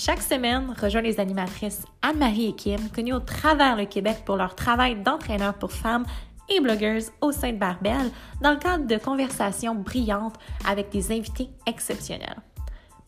[0.00, 4.54] Chaque semaine, rejoins les animatrices Anne-Marie et Kim, connues au travers le Québec pour leur
[4.54, 6.06] travail d'entraîneur pour femmes
[6.48, 11.48] et blogueuses au sein de Barbel, dans le cadre de conversations brillantes avec des invités
[11.66, 12.36] exceptionnels.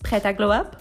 [0.03, 0.75] Prête à glow up?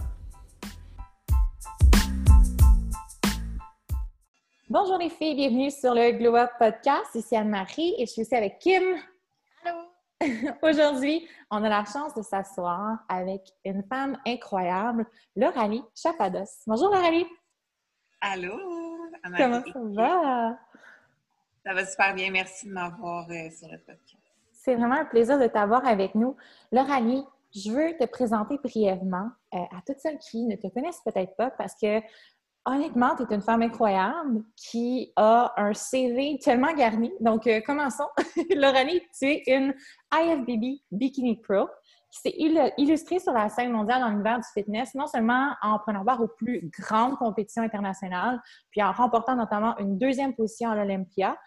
[4.68, 7.14] Bonjour les filles, bienvenue sur le Glow Up Podcast.
[7.14, 8.82] Ici Anne-Marie et je suis aussi avec Kim.
[10.62, 15.06] Aujourd'hui, on a la chance de s'asseoir avec une femme incroyable,
[15.36, 16.64] Lauralie Chapados.
[16.68, 17.26] Bonjour Lauralie.
[18.20, 18.60] Allô.
[19.38, 20.60] Comment ça va?
[21.66, 22.32] Ça va super bien.
[22.32, 24.18] Merci de m'avoir euh, sur le podcast.
[24.52, 26.36] C'est vraiment un plaisir de t'avoir avec nous.
[26.74, 27.24] Lauralie,
[27.56, 31.50] je veux te présenter brièvement euh, à toutes celles qui ne te connaissent peut-être pas
[31.52, 32.02] parce que
[32.70, 37.12] honnêtement, tu es une femme incroyable qui a un CV tellement garni.
[37.20, 38.08] Donc, euh, commençons.
[38.56, 39.74] Lauranie, tu es une
[40.14, 41.68] IFBB Bikini Pro
[42.12, 42.36] qui s'est
[42.78, 46.28] illustrée sur la scène mondiale dans l'univers du fitness, non seulement en prenant part aux
[46.28, 51.38] plus grandes compétitions internationales, puis en remportant notamment une deuxième position à l'Olympia.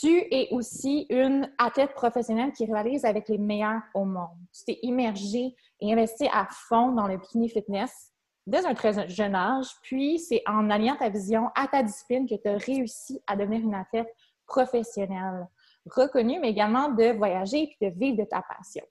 [0.00, 4.38] Tu es aussi une athlète professionnelle qui rivalise avec les meilleurs au monde.
[4.54, 8.11] Tu t'es immergée et investie à fond dans le bikini fitness
[8.46, 9.68] dès un très jeune âge.
[9.82, 13.60] Puis, c'est en alliant ta vision à ta discipline que tu as réussi à devenir
[13.60, 14.12] une athlète
[14.46, 15.46] professionnelle,
[15.86, 18.84] reconnue, mais également de voyager et de vivre de ta passion.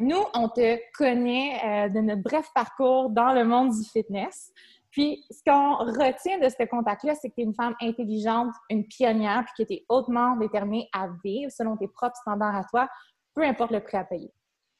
[0.00, 4.52] Nous, on te connaît euh, de notre bref parcours dans le monde du fitness.
[4.90, 8.86] Puis, ce qu'on retient de ce contact-là, c'est que tu es une femme intelligente, une
[8.86, 12.88] pionnière, puis que tu es hautement déterminée à vivre selon tes propres standards à toi,
[13.34, 14.32] peu importe le prix à payer.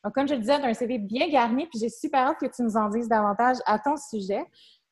[0.08, 2.46] Donc, comme je le disais, tu un CV bien garni, puis j'ai super hâte que
[2.46, 4.42] tu nous en dises davantage à ton sujet.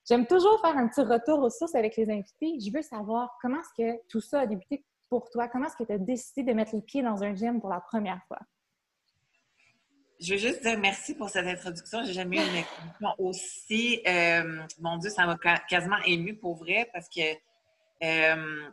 [0.06, 2.60] J'aime toujours faire un petit retour aux sources avec les invités.
[2.60, 5.49] Je veux savoir comment est-ce que tout ça a débuté pour toi?
[5.49, 7.81] Comment est-ce que tu as décidé de mettre les pieds dans un gym pour la
[7.81, 8.41] première fois?
[10.21, 12.05] Je veux juste dire merci pour cette introduction.
[12.05, 14.03] J'ai jamais eu une introduction aussi.
[14.06, 17.22] Euh, mon Dieu, ça m'a quasiment ému pour vrai parce que
[18.03, 18.69] euh,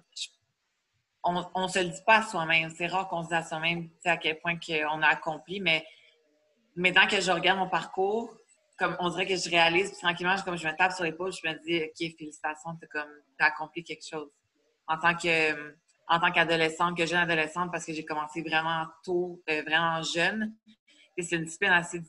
[1.24, 2.70] on ne se le dit pas à soi-même.
[2.76, 4.58] C'est rare qu'on se dise à soi-même à quel point
[4.92, 5.86] on a accompli, mais
[6.76, 8.36] maintenant que je regarde mon parcours,
[8.78, 11.48] comme on dirait que je réalise, puis tranquillement, comme je me tape sur l'épaule, je
[11.48, 12.88] me dis, OK, félicitations, tu
[13.40, 14.30] as accompli quelque chose.
[14.88, 15.74] En tant que
[16.08, 20.54] en tant qu'adolescente, que jeune adolescente, parce que j'ai commencé vraiment tôt, euh, vraiment jeune.
[21.18, 22.02] Et c'est une discipline assez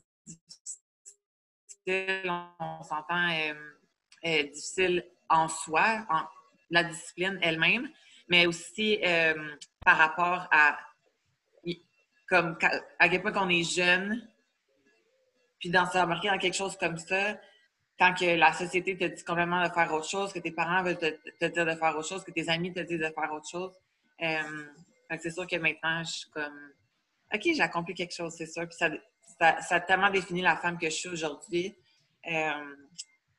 [1.87, 3.53] difficile, on s'entend euh,
[4.25, 6.23] euh, difficile en soi, en,
[6.69, 7.89] la discipline elle-même,
[8.27, 8.99] mais aussi
[9.85, 10.77] par rapport à
[12.27, 12.57] comme
[12.97, 14.27] à quel point qu'on est jeune,
[15.65, 17.39] puis dans s'embarquer dans quelque chose comme ça,
[17.97, 20.99] quand que la société te dit complètement de faire autre chose, que tes parents veulent
[20.99, 23.73] te, dire de faire autre chose, que tes amis te disent de faire autre chose.
[24.21, 26.71] Euh, c'est sûr que maintenant, je suis comme
[27.33, 28.67] OK, j'ai accompli quelque chose, c'est sûr.
[28.67, 28.91] Puis ça,
[29.59, 31.75] ça, a tellement défini la femme que je suis aujourd'hui.
[32.31, 32.75] Euh,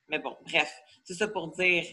[0.09, 1.84] mais bon, bref, c'est ça pour dire.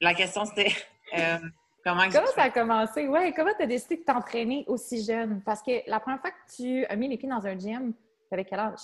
[0.00, 0.72] La question, c'était
[1.18, 1.38] euh,
[1.84, 2.08] comment...
[2.10, 3.06] Comment ça a commencé?
[3.08, 5.42] Oui, comment tu as décidé de t'entraîner aussi jeune?
[5.42, 8.34] Parce que la première fois que tu as mis les pieds dans un gym, tu
[8.34, 8.80] avais quel âge?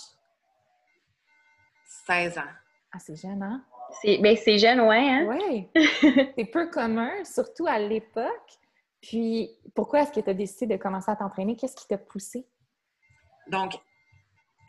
[2.05, 2.53] 16 ans.
[2.91, 3.63] Ah, c'est jeune, hein?
[4.01, 5.25] C'est ben, jeune, ouais, hein?
[5.27, 5.67] Oui.
[6.35, 8.57] c'est peu commun, surtout à l'époque.
[9.01, 11.55] Puis, pourquoi est-ce que tu as décidé de commencer à t'entraîner?
[11.55, 12.47] Qu'est-ce qui t'a poussé?
[13.47, 13.73] Donc,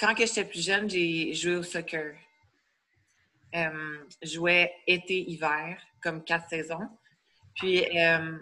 [0.00, 2.14] quand j'étais plus jeune, j'ai joué au soccer.
[3.54, 6.88] Euh, je jouais été-hiver, comme quatre saisons.
[7.54, 8.36] Puis, euh,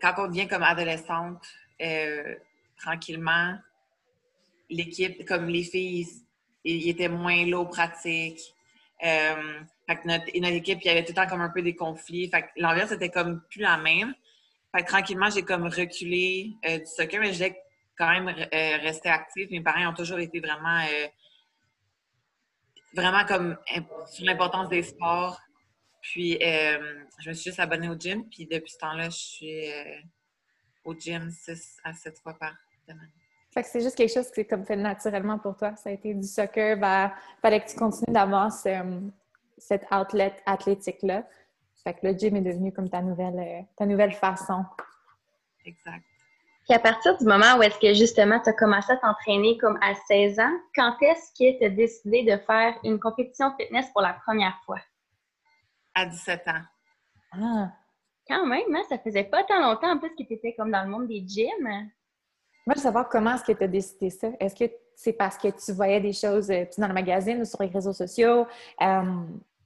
[0.00, 1.44] quand on devient comme adolescente,
[1.82, 2.36] euh,
[2.76, 3.58] tranquillement,
[4.70, 6.06] l'équipe, comme les filles,
[6.64, 8.40] il était moins low pratique.
[9.04, 11.62] Euh, fait que notre, notre, équipe, il y avait tout le temps comme un peu
[11.62, 12.28] des conflits.
[12.30, 14.14] Fait que l'ambiance était comme plus la même.
[14.74, 17.54] Fait que tranquillement, j'ai comme reculé euh, du soccer, mais j'ai
[17.96, 19.48] quand même euh, resté active.
[19.50, 20.84] Mes parents ont toujours été vraiment,
[22.94, 23.56] vraiment comme
[24.06, 25.38] sur l'importance des sports.
[26.00, 28.28] Puis, je me suis juste abonnée au gym.
[28.28, 29.70] Puis, depuis ce temps-là, je suis
[30.84, 32.54] au gym 6 à 7 fois par
[32.86, 33.12] semaine.
[33.54, 35.76] Fait que c'est juste quelque chose qui s'est comme fait naturellement pour toi.
[35.76, 37.10] Ça a été du soccer il
[37.40, 41.22] fallait que tu continues d'avoir cette outlet athlétique-là.
[41.84, 44.64] Fait que le gym est devenu comme ta nouvelle, euh, ta nouvelle façon.
[45.64, 46.02] Exact.
[46.66, 49.78] Puis à partir du moment où est-ce que justement tu as commencé à t'entraîner comme
[49.82, 54.02] à 16 ans, quand est-ce que tu as décidé de faire une compétition fitness pour
[54.02, 54.80] la première fois?
[55.94, 56.62] À 17 ans.
[57.34, 57.72] Ah.
[58.26, 58.82] Quand même, hein?
[58.88, 61.22] ça faisait pas tant longtemps en plus que tu étais comme dans le monde des
[61.24, 61.90] gyms.
[62.66, 64.28] Moi, je veux savoir comment est-ce que tu as décidé ça?
[64.40, 67.62] Est-ce que c'est parce que tu voyais des choses euh, dans le magazine ou sur
[67.62, 68.46] les réseaux sociaux?
[68.80, 69.22] Euh,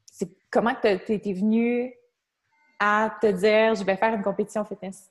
[0.06, 1.94] c'est comment tu es venu
[2.80, 5.10] à te dire je vais faire une compétition fitness?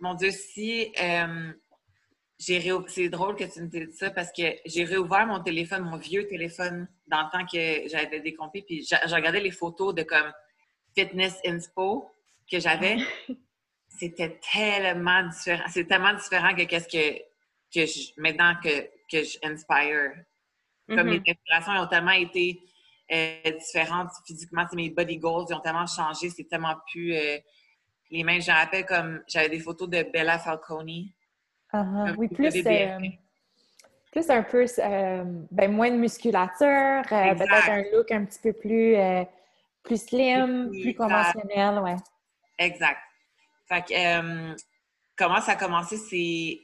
[0.00, 1.52] Mon Dieu, si euh,
[2.38, 6.26] c'est drôle que tu me dises ça parce que j'ai réouvert mon téléphone, mon vieux
[6.26, 10.30] téléphone, dans le temps que j'avais des compés, puis j'ai regardé les photos de comme
[10.94, 12.10] fitness inspo
[12.50, 12.96] que j'avais.
[14.02, 15.62] C'était tellement différent.
[15.68, 17.18] C'est tellement différent que qu'est-ce que,
[17.72, 20.10] que je, maintenant que, que je inspire.
[20.88, 21.30] Comme les mm-hmm.
[21.30, 22.60] inspirations ont tellement été
[23.12, 24.66] euh, différentes physiquement.
[24.72, 26.30] Mes body goals ils ont tellement changé.
[26.30, 27.38] C'est tellement plus euh,
[28.10, 28.42] les mêmes.
[28.42, 30.88] Je rappelle comme j'avais des photos de Bella Falcone
[31.72, 32.98] Uh Oui, plus, euh,
[34.10, 34.66] plus un peu,
[35.52, 38.96] ben, moins de musculature, peut-être un look un petit peu plus,
[39.84, 41.96] plus slim, plus, conventionnel, ouais.
[42.58, 42.98] Exact.
[43.72, 44.56] Fait que,
[45.16, 46.60] comment ça a commencé, c'est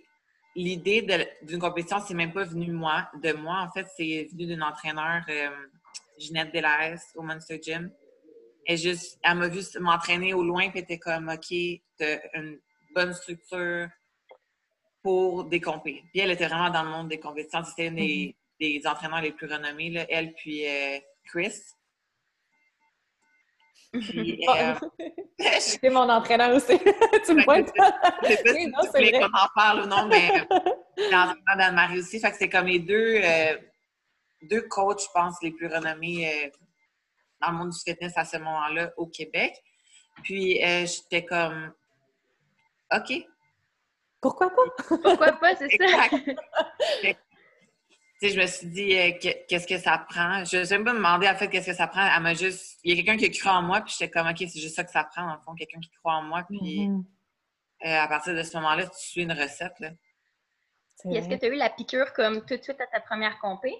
[0.54, 1.06] l'idée
[1.42, 3.60] d'une compétition, c'est même pas venu moi, de moi.
[3.62, 5.22] En fait, c'est venu d'une entraîneur,
[6.18, 7.90] Ginette Delahaye, au Monster Gym.
[8.66, 11.56] Et juste, elle m'a vu m'entraîner au loin, puis était comme, OK,
[11.96, 12.58] t'as une
[12.94, 13.88] bonne structure,
[15.02, 16.06] pour des compétitions.
[16.12, 17.64] Puis elle était vraiment dans le monde des compétitions.
[17.64, 18.88] C'était une des, mm-hmm.
[18.88, 20.04] entraîneurs les plus renommés, là.
[20.10, 21.54] elle puis euh, Chris.
[23.98, 24.74] Euh,
[25.60, 26.78] c'est mon entraîneur aussi.
[27.24, 27.70] tu me pointes?
[28.22, 30.28] Je sais pas si tu en parle ou non, mais
[30.96, 32.20] c'est l'entraîneur d'Anne-Marie aussi.
[32.20, 33.56] Fait que c'est comme les deux, euh,
[34.42, 36.52] deux coachs, je pense, les plus renommés
[37.40, 39.54] dans le monde du fitness à ce moment-là au Québec.
[40.22, 41.72] Puis j'étais comme
[42.94, 43.26] OK,
[44.20, 44.96] pourquoi pas?
[45.02, 47.14] Pourquoi pas, c'est ça?
[48.20, 49.12] Je me suis dit, euh,
[49.48, 50.44] qu'est-ce que ça prend?
[50.44, 52.04] Je ne pas me demander, en fait, qu'est-ce que ça prend.
[52.04, 52.78] Elle m'a juste...
[52.82, 54.84] Il y a quelqu'un qui cru en moi, puis j'étais comme, OK, c'est juste ça
[54.84, 56.44] que ça prend, en fond, quelqu'un qui croit en moi.
[56.48, 57.04] Puis mm-hmm.
[57.86, 59.78] euh, à partir de ce moment-là, tu suis une recette.
[59.78, 59.90] Là.
[61.04, 63.72] Est-ce que tu as eu la piqûre comme tout de suite à ta première compé?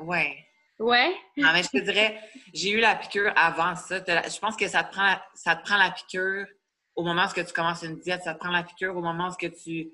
[0.00, 0.36] Oui.
[0.78, 1.14] Ouais.
[1.36, 2.20] Non, mais je te dirais,
[2.52, 3.98] j'ai eu la piqûre avant ça.
[3.98, 6.46] Je pense que ça te prend, ça te prend la piqûre
[6.94, 8.96] au moment où tu commences une diète, ça te prend la piqûre.
[8.96, 9.90] Au moment où tu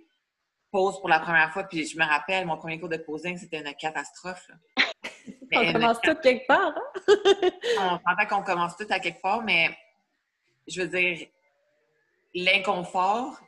[0.71, 3.61] poses pour la première fois, puis je me rappelle, mon premier cours de posing, c'était
[3.61, 4.49] une catastrophe.
[5.53, 6.75] on commence tout quelque part.
[6.77, 7.15] Hein?
[7.79, 9.77] on s'entend qu'on commence tout à quelque part, mais
[10.67, 11.27] je veux dire,
[12.35, 13.39] l'inconfort,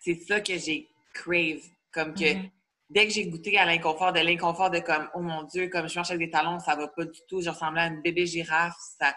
[0.00, 1.62] c'est ça que j'ai crave.
[1.92, 2.50] Comme que mm-hmm.
[2.90, 5.94] dès que j'ai goûté à l'inconfort, de l'inconfort de comme, oh mon Dieu, comme je
[5.94, 7.40] marche avec des talons, ça va pas du tout.
[7.40, 8.76] Je ressemblais à une bébé girafe.
[8.98, 9.14] Ça,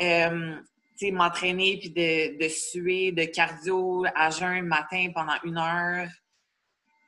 [0.00, 0.56] euh,
[1.12, 6.08] m'entraîner puis de, de, suer, de cardio à jeun matin pendant une heure,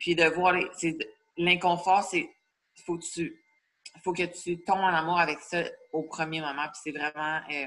[0.01, 0.57] puis de voir
[1.37, 2.29] l'inconfort, c'est
[2.85, 3.41] faut que tu
[4.03, 5.63] faut que tu tombes en amour avec ça
[5.93, 7.67] au premier moment, puis c'est vraiment euh,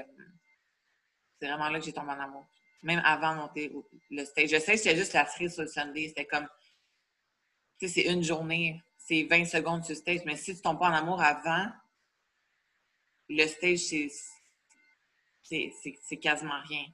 [1.40, 2.46] c'est vraiment là que j'ai tombé en amour.
[2.82, 3.72] Même avant de monter
[4.10, 4.50] le stage.
[4.50, 6.46] Je sais que c'était juste la cerise sur le Sunday, c'était comme
[7.78, 10.78] tu sais, c'est une journée, c'est 20 secondes sur le stage, mais si tu tombes
[10.78, 11.66] pas en amour avant,
[13.28, 13.80] le stage,
[15.42, 16.84] c'est quasiment rien.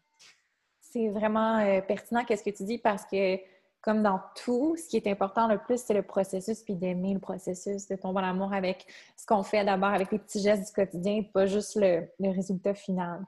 [0.81, 3.39] C'est vraiment euh, pertinent qu'est-ce que tu dis parce que
[3.81, 7.21] comme dans tout, ce qui est important le plus, c'est le processus, puis d'aimer le
[7.21, 8.87] processus, de tomber en amour avec
[9.17, 13.25] ce qu'on fait d'abord, avec les petits gestes du quotidien, pas juste le, résultat final.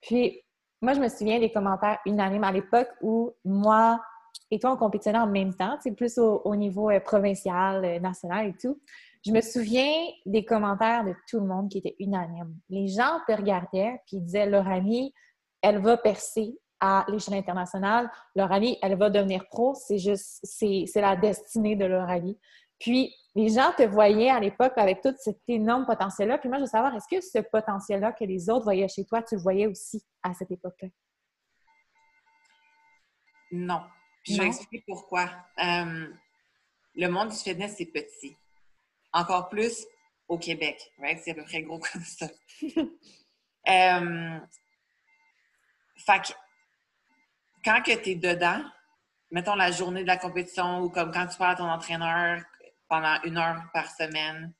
[0.00, 0.42] Puis,
[0.80, 4.00] moi, je me souviens des commentaires unanimes à l'époque où moi
[4.50, 8.48] et toi, on compétitionnait en même temps, c'est plus au, niveau euh, provincial, euh, national
[8.48, 8.80] et tout.
[9.24, 9.92] Je me souviens
[10.26, 12.56] des commentaires de tout le monde qui étaient unanimes.
[12.68, 15.14] Les gens te regardaient puis ils disaient leur amie,
[15.62, 18.10] elle va percer à l'échelle internationale.
[18.34, 19.74] Leur amie, elle va devenir pro.
[19.74, 22.38] C'est juste, c'est, la destinée de leur amie.
[22.78, 26.38] Puis les gens te voyaient à l'époque avec tout cet énorme potentiel-là.
[26.38, 29.22] Puis moi, je veux savoir, est-ce que ce potentiel-là que les autres voyaient chez toi,
[29.22, 30.88] tu le voyais aussi à cette époque-là?
[33.52, 33.82] Non.
[34.24, 35.28] Puis je vais expliquer pourquoi.
[35.62, 36.08] Euh,
[36.94, 38.36] le monde du fitness, c'est petit.
[39.12, 39.86] Encore plus
[40.28, 41.20] au Québec, right?
[41.22, 42.26] C'est à peu près gros comme ça.
[43.68, 44.40] euh,
[46.06, 46.34] fait
[47.64, 48.62] quand que tu es dedans,
[49.30, 52.42] mettons la journée de la compétition ou comme quand tu parles à ton entraîneur
[52.88, 54.52] pendant une heure par semaine,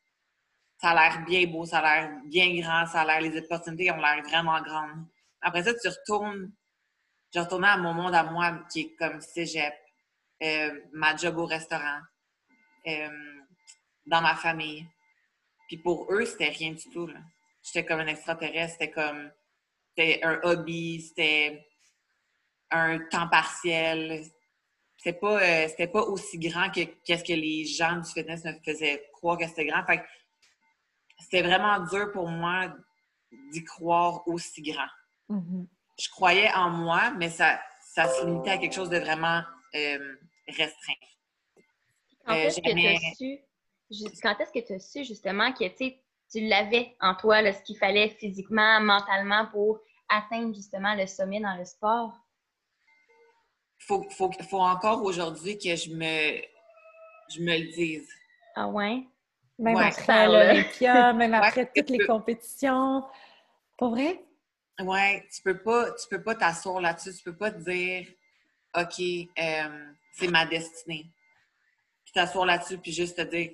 [0.80, 3.90] ça a l'air bien beau, ça a l'air bien grand, ça a l'air, les opportunités
[3.90, 5.06] ont l'air vraiment grandes.
[5.42, 6.52] Après ça, tu retournes,
[7.34, 9.74] je retournais à mon monde à moi qui est comme cégep,
[10.42, 12.00] euh, ma job au restaurant.
[12.86, 13.08] Euh,
[14.06, 14.86] dans ma famille.
[15.68, 17.08] Puis pour eux, c'était rien du tout.
[17.62, 19.30] J'étais comme un extraterrestre, c'était comme
[19.88, 21.66] c'était un hobby, c'était
[22.70, 24.24] un temps partiel.
[24.96, 28.52] C'était pas, euh, c'était pas aussi grand que qu'est-ce que les gens du fitness me
[28.64, 29.84] faisaient croire que c'était grand.
[29.86, 30.04] Fait
[31.18, 32.74] c'était vraiment dur pour moi
[33.52, 34.88] d'y croire aussi grand.
[35.28, 35.66] Mm-hmm.
[35.96, 39.42] je croyais en moi, mais ça, ça se limitait à quelque chose de vraiment
[39.76, 40.16] euh,
[40.48, 40.92] restreint.
[42.26, 43.38] Quand est-ce que tu as su,
[44.20, 48.10] quand est-ce que tu as su justement que tu l'avais en toi, ce qu'il fallait
[48.10, 52.12] physiquement, mentalement pour atteindre justement le sommet dans le sport?
[53.80, 56.40] Faut, faut, faut encore aujourd'hui que je me,
[57.28, 58.08] je me le dise.
[58.54, 59.04] Ah ouais?
[59.58, 63.04] Même après l'Olympia, même après toutes les compétitions.
[63.76, 64.22] Pas vrai?
[64.80, 68.06] Ouais, tu peux pas, tu peux pas t'asseoir là-dessus, tu peux pas te dire
[68.76, 71.10] OK, euh, c'est ma destinée.
[72.04, 73.50] Puis t'asseoir là-dessus, puis juste te dire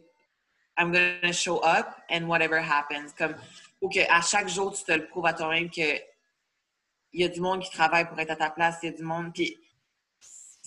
[0.78, 3.12] I'm gonna show up and whatever happens.
[3.16, 3.34] Comme,
[3.80, 5.98] ou que à chaque jour, tu te le prouves à toi-même que
[7.12, 8.96] il y a du monde qui travaille pour être à ta place, il y a
[8.96, 9.32] du monde.
[9.32, 9.58] Puis,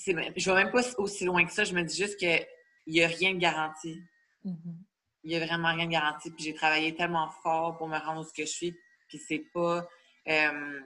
[0.06, 2.46] je vais même pas aussi loin que ça, je me dis juste qu'il
[2.88, 4.02] n'y a rien de garanti.
[4.46, 4.76] Mm-hmm.
[5.24, 6.32] Il n'y a vraiment rien de garanti.
[6.32, 8.76] Puis j'ai travaillé tellement fort pour me rendre où ce que je suis,
[9.08, 9.88] puis c'est pas.
[10.28, 10.80] Euh,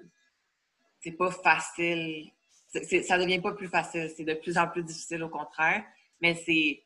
[1.01, 2.31] c'est pas facile.
[2.71, 5.83] ça devient pas plus facile, c'est de plus en plus difficile au contraire.
[6.21, 6.83] Mais c'est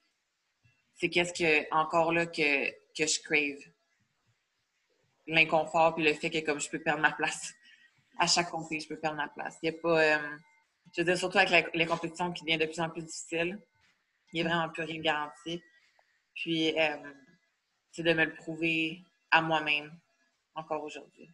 [0.95, 3.59] c'est qu'est-ce que, encore là, que, que je crave.
[5.27, 7.53] L'inconfort, puis le fait que comme je peux perdre ma place.
[8.17, 9.57] À chaque conflit, je peux perdre ma place.
[9.61, 10.01] Il n'y a pas.
[10.01, 10.37] Euh,
[10.97, 13.59] je veux dire, surtout avec les compétitions qui deviennent de plus en plus difficiles,
[14.33, 15.61] il n'y a vraiment plus rien de garanti.
[16.33, 16.97] Puis, euh,
[17.91, 19.91] c'est de me le prouver à moi-même
[20.55, 21.29] encore aujourd'hui.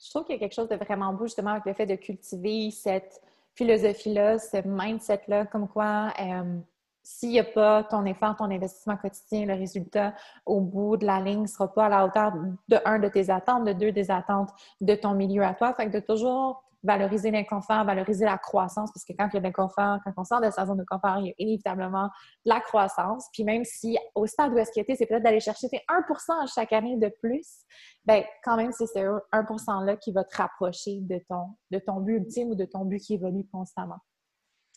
[0.00, 1.96] Je trouve qu'il y a quelque chose de vraiment beau justement avec le fait de
[1.96, 3.20] cultiver cette
[3.54, 6.58] philosophie-là, ce mindset-là, comme quoi euh,
[7.02, 10.14] s'il n'y a pas ton effort, ton investissement quotidien, le résultat
[10.46, 12.34] au bout de la ligne ne sera pas à la hauteur
[12.68, 15.74] de un de tes attentes, de deux des attentes de ton milieu à toi.
[15.74, 19.40] Fait que de toujours valoriser l'inconfort, valoriser la croissance, parce que quand il y a
[19.40, 22.04] de l'inconfort, quand on sort de sa zone de confort, il y a inévitablement
[22.44, 23.28] de la croissance.
[23.32, 26.96] Puis même si au stade où est-ce qu'il c'est peut-être d'aller chercher 1% chaque année
[26.96, 27.64] de plus,
[28.04, 28.98] bien quand même, c'est ce
[29.32, 32.84] 1% là qui va te rapprocher de ton, de ton but ultime ou de ton
[32.84, 33.98] but qui évolue constamment.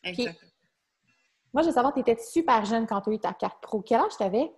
[0.04, 0.52] Exactement.
[1.56, 3.82] Moi, je veux savoir, tu étais super jeune quand tu as eu ta carte pro.
[3.82, 4.52] Quel âge tu avais?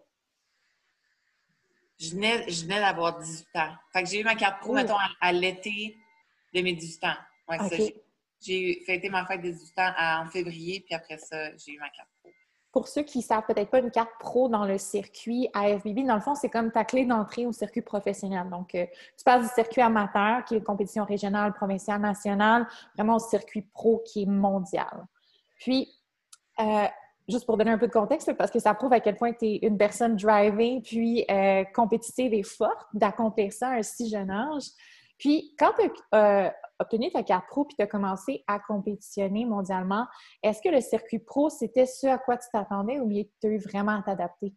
[2.00, 3.75] Je venais, d'avoir 18 ans.
[3.94, 5.96] Fait que j'ai eu ma carte pro, mettons, à, l'été
[6.56, 7.16] de mes 18 ans.
[7.50, 7.58] Ouais,
[8.39, 11.89] J'ai fêté ma fête des 18 ans en février, puis après ça, j'ai eu ma
[11.89, 12.32] carte pro.
[12.72, 16.16] Pour ceux qui ne savent peut-être pas une carte pro dans le circuit AFBB, dans
[16.16, 18.50] le fond, c'est comme ta clé d'entrée au circuit professionnel.
[18.50, 18.86] Donc, euh,
[19.18, 23.62] tu passes du circuit amateur, qui est une compétition régionale, provinciale, nationale, vraiment au circuit
[23.62, 25.08] pro qui est mondial.
[25.60, 25.92] Puis,
[26.60, 26.86] euh,
[27.27, 29.46] juste pour donner un peu de contexte, parce que ça prouve à quel point tu
[29.46, 34.32] es une personne driving, puis euh, compétitive et forte d'accomplir ça à un si jeune
[34.32, 34.63] âge.
[35.18, 39.46] Puis, quand tu as euh, obtenu ta carte pro puis tu as commencé à compétitionner
[39.46, 40.07] mondialement,
[40.43, 43.57] est-ce que le circuit pro, c'était ce à quoi tu t'attendais ou tu as eu
[43.57, 44.53] vraiment à t'adapter?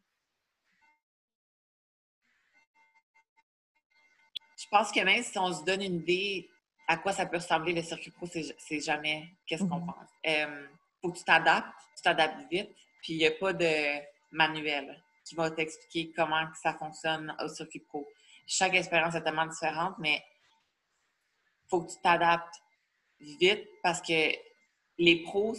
[4.57, 6.49] Je pense que même si on se donne une idée
[6.87, 9.87] à quoi ça peut ressembler le circuit pro, c'est jamais qu'est-ce qu'on mm-hmm.
[9.87, 12.71] pense faut que tu t'adaptes, tu t'adaptes vite,
[13.03, 14.01] puis il n'y a pas de
[14.33, 18.07] manuel qui va t'expliquer comment ça fonctionne au circuit pro.
[18.47, 20.23] Chaque expérience est tellement différente, mais
[21.71, 22.55] faut que tu t'adaptes
[23.21, 24.33] vite parce que
[24.99, 25.55] les pros,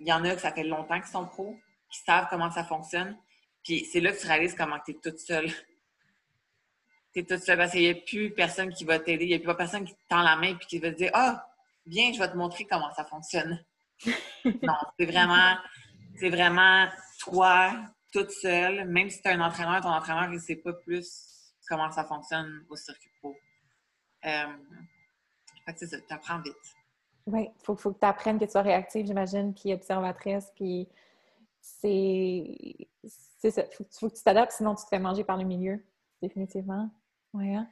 [0.00, 1.56] il y en a que ça fait longtemps qu'ils sont pros,
[1.90, 3.16] qui savent comment ça fonctionne.
[3.62, 5.48] Puis c'est là que tu réalises comment tu es toute seule.
[7.12, 9.34] tu es toute seule parce qu'il n'y a plus personne qui va t'aider, il n'y
[9.34, 11.46] a plus personne qui te tend la main et qui va te dire Ah,
[11.84, 13.64] viens, je vais te montrer comment ça fonctionne
[14.44, 15.56] non, c'est vraiment,
[16.18, 16.86] c'est vraiment
[17.20, 17.72] toi,
[18.12, 21.90] toute seule, même si tu as un entraîneur, ton entraîneur, ne sait pas plus comment
[21.90, 23.34] ça fonctionne au circuit pro.
[24.24, 24.46] Euh,
[25.74, 26.54] c'est ça, tu apprends vite.
[27.26, 30.88] Oui, il faut, faut, que tu apprennes que tu sois réactive, j'imagine, puis observatrice, puis
[31.60, 32.88] c'est...
[33.38, 35.84] C'est ça, il faut, que tu t'adaptes, sinon tu te fais manger par le milieu,
[36.22, 36.88] définitivement.
[37.34, 37.68] Ouais, hein?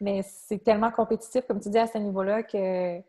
[0.00, 3.02] Mais c'est tellement compétitif, comme tu dis, à ce niveau-là, que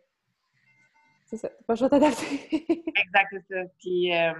[1.31, 1.49] c'est ça.
[1.65, 2.25] Pas juste t'adapter.
[2.51, 3.69] exact, c'est ça.
[3.79, 4.33] Puis, euh,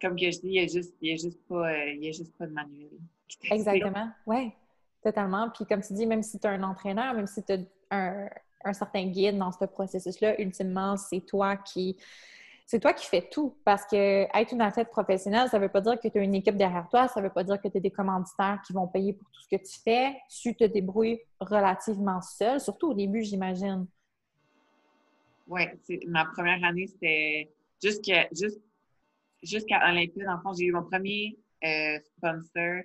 [0.00, 2.46] comme que je dis, il n'y a, juste, a, juste pas, euh, a juste pas
[2.46, 2.90] de manuel.
[3.50, 4.08] Exactement.
[4.26, 4.52] Oui,
[5.02, 5.50] totalement.
[5.50, 7.58] Puis, comme tu dis, même si tu as un entraîneur, même si tu as
[7.90, 11.96] un, certain guide dans ce processus-là, ultimement, c'est toi qui
[12.66, 13.56] c'est toi qui fais tout.
[13.64, 16.36] Parce que être une athlète professionnelle, ça ne veut pas dire que tu as une
[16.36, 18.86] équipe derrière toi, ça ne veut pas dire que tu as des commanditaires qui vont
[18.86, 20.16] payer pour tout ce que tu fais.
[20.28, 23.88] Tu te débrouilles relativement seul, surtout au début, j'imagine.
[25.48, 25.62] Oui,
[26.06, 27.50] ma première année, c'était
[27.82, 28.28] jusqu'à
[29.42, 30.24] jusqu'à Olympia.
[30.26, 32.82] Dans le j'ai eu mon premier euh, sponsor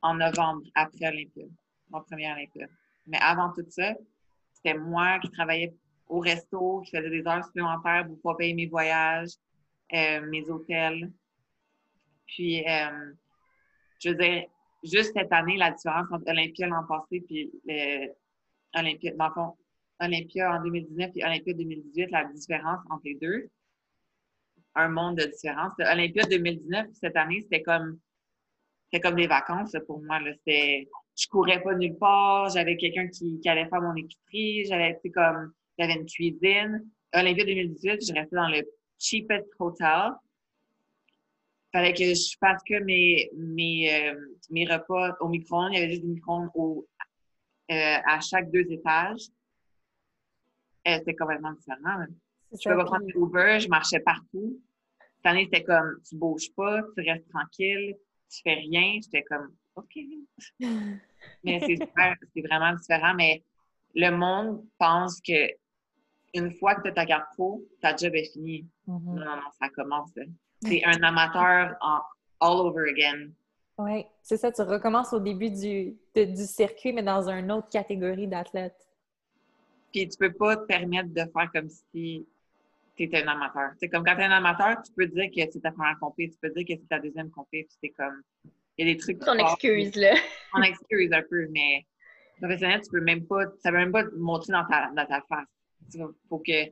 [0.00, 1.44] en novembre, après Olympia,
[1.90, 2.68] mon premier Olympia.
[3.06, 3.94] Mais avant tout ça,
[4.52, 5.74] c'était moi qui travaillais
[6.08, 9.30] au resto, qui faisais des heures supplémentaires pour pouvoir payer mes voyages,
[9.92, 11.12] euh, mes hôtels.
[12.26, 13.12] Puis, euh,
[14.02, 14.44] je veux dire,
[14.82, 17.50] juste cette année, la différence entre Olympia l'an passé puis
[18.74, 19.56] Olympia, dans le fond,
[20.00, 23.48] Olympia en 2019 et Olympia 2018, la différence entre les deux.
[24.74, 25.72] Un monde de différence.
[25.78, 27.98] Olympia 2019, cette année, c'était comme
[28.84, 30.20] c'était comme des vacances pour moi.
[30.24, 34.98] C'était, je courais pas nulle part, j'avais quelqu'un qui, qui, allait faire mon épicerie, j'avais
[35.14, 36.88] comme j'avais une cuisine.
[37.14, 38.62] Olympia 2018, je restais dans le
[38.98, 40.12] cheapest hotel.
[41.72, 44.14] Fallait que je fasse que mes, mes, euh,
[44.50, 45.72] mes repas au micro-ondes.
[45.72, 46.50] Il y avait juste des micro-ondes
[47.70, 49.28] euh, à chaque deux étages.
[50.86, 52.04] Euh, c'était complètement différent.
[52.52, 54.60] Je pouvais pas prendre Uber, je marchais partout.
[55.16, 57.96] Cette année, c'était comme tu bouges pas, tu restes tranquille,
[58.28, 58.98] tu fais rien.
[59.02, 59.94] J'étais comme OK.
[61.44, 63.14] mais c'est vraiment différent.
[63.14, 63.42] Mais
[63.94, 65.50] le monde pense que
[66.34, 68.66] une fois que tu as ta carte pro, ta job est finie.
[68.86, 69.04] Mm-hmm.
[69.04, 70.10] Non, non, non, ça commence.
[70.62, 72.00] C'est un amateur en
[72.40, 73.30] all over again.
[73.78, 78.26] Oui, c'est ça, tu recommences au début du, du circuit, mais dans une autre catégorie
[78.26, 78.76] d'athlète.
[79.92, 82.26] Puis tu peux pas te permettre de faire comme si
[82.96, 83.70] tu étais un amateur.
[83.78, 86.30] C'est comme quand tu es un amateur, tu peux dire que c'est ta première compé,
[86.30, 88.22] tu peux dire que c'est ta deuxième compé, puis c'est comme.
[88.78, 89.18] Il y a des trucs.
[89.20, 90.14] Ton excuse, là.
[90.52, 91.86] Ton excuse un peu, mais
[92.38, 93.44] professionnel, tu peux même pas.
[93.62, 95.48] Ça veut même pas te montrer dans ta, dans ta face.
[95.94, 96.64] Il faut que,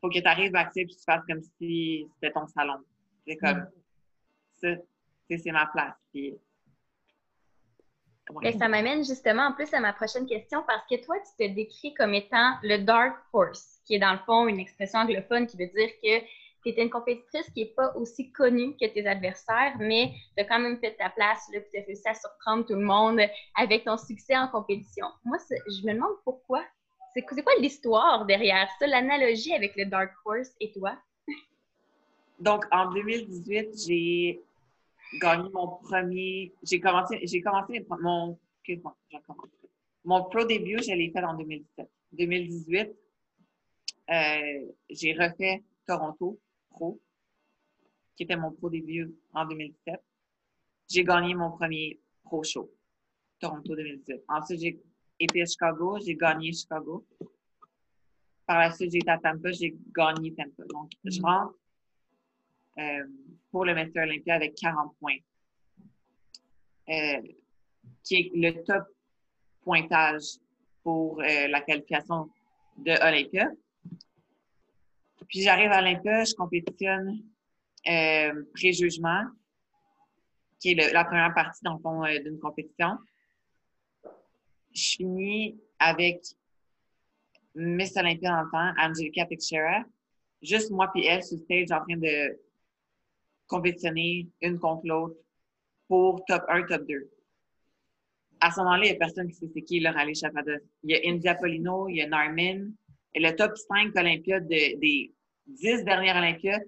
[0.00, 2.78] faut que tu arrives à et tu fasses comme si c'était ton salon.
[3.26, 3.58] C'est comme.
[3.58, 3.68] Mm.
[4.60, 4.68] Ça,
[5.38, 5.94] c'est ma place.
[6.12, 6.34] Puis,
[8.40, 11.52] mais ça m'amène justement en plus à ma prochaine question parce que toi, tu te
[11.52, 15.56] décris comme étant le Dark Horse, qui est dans le fond une expression anglophone qui
[15.56, 16.20] veut dire que
[16.62, 20.46] tu étais une compétitrice qui n'est pas aussi connue que tes adversaires, mais tu as
[20.46, 23.20] quand même fait ta place, là, puis tu as réussi à surprendre tout le monde
[23.56, 25.06] avec ton succès en compétition.
[25.24, 26.62] Moi, je me demande pourquoi.
[27.14, 30.96] C'est quoi l'histoire derrière ça, l'analogie avec le Dark Horse et toi?
[32.38, 34.42] Donc, en 2018, j'ai
[35.20, 36.52] gagné mon premier.
[36.62, 38.38] J'ai commencé, j'ai commencé mon.
[38.64, 38.96] Excuse-moi,
[40.04, 41.90] Mon pro début, je l'ai fait en 2017.
[42.12, 42.90] 2018,
[44.10, 46.38] euh, j'ai refait Toronto
[46.70, 47.00] Pro,
[48.14, 50.00] qui était mon pro début en 2017.
[50.88, 52.70] J'ai gagné mon premier pro show,
[53.40, 54.22] Toronto 2018.
[54.28, 54.80] Ensuite, j'ai
[55.18, 57.04] été à Chicago, j'ai gagné Chicago.
[58.46, 60.64] Par la suite, j'ai été à Tampa, j'ai gagné Tampa.
[60.68, 61.24] Donc, je mm.
[61.24, 61.54] rentre
[62.78, 63.06] euh,
[63.52, 65.18] pour le Master Olympia avec 40 points,
[66.88, 67.22] euh,
[68.02, 68.84] qui est le top
[69.62, 70.38] pointage
[70.82, 72.28] pour euh, la qualification
[72.78, 73.48] de Olympia.
[75.28, 77.22] Puis j'arrive à Olympia, je compétitionne
[78.54, 79.24] pré-jugement,
[80.58, 82.96] qui est la première partie fond d'une compétition.
[84.72, 86.22] Je finis avec
[87.54, 89.84] Miss Olympia le temps, Angelica Teixeira,
[90.40, 92.38] juste moi puis elle sur stage en train de
[93.52, 95.16] compétitionner une contre l'autre
[95.86, 97.10] pour top 1, top 2.
[98.40, 100.62] À ce moment-là, il n'y a personne qui sait c'est qui leur aller Chapados.
[100.82, 102.70] Il y a India Polino, il y a Narmin.
[103.14, 105.12] Et le top 5 Olympiades des
[105.46, 106.66] 10 dernières Olympiades,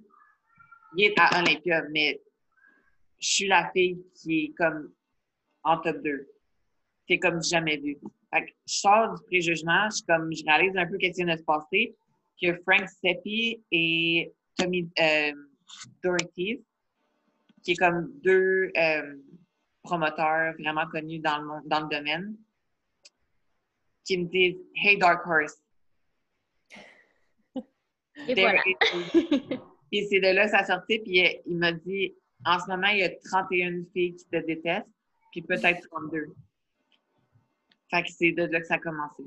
[0.97, 2.21] il est à Olympia, mais
[3.19, 4.93] je suis la fille qui est comme
[5.65, 6.29] en top 2.
[7.09, 7.99] C'est comme jamais vu.
[8.33, 11.35] Fait que je sors du préjugement, je, comme, je réalise un peu ce qui vient
[11.35, 11.97] de se passer,
[12.41, 15.33] que Frank Seppi et Tommy euh,
[16.03, 16.63] Doherty
[17.65, 19.17] qui est comme deux euh,
[19.83, 22.37] promoteurs vraiment connus dans le, dans le domaine,
[24.05, 25.61] qui me disent Hey Dark Horse.
[28.29, 28.63] Et voilà.
[29.91, 32.99] puis c'est de là que ça sorti, puis il, m'a dit En ce moment, il
[32.99, 34.87] y a 31 filles qui te détestent,
[35.33, 36.27] puis peut-être 32.
[37.91, 39.25] Fait que c'est de là que ça a commencé.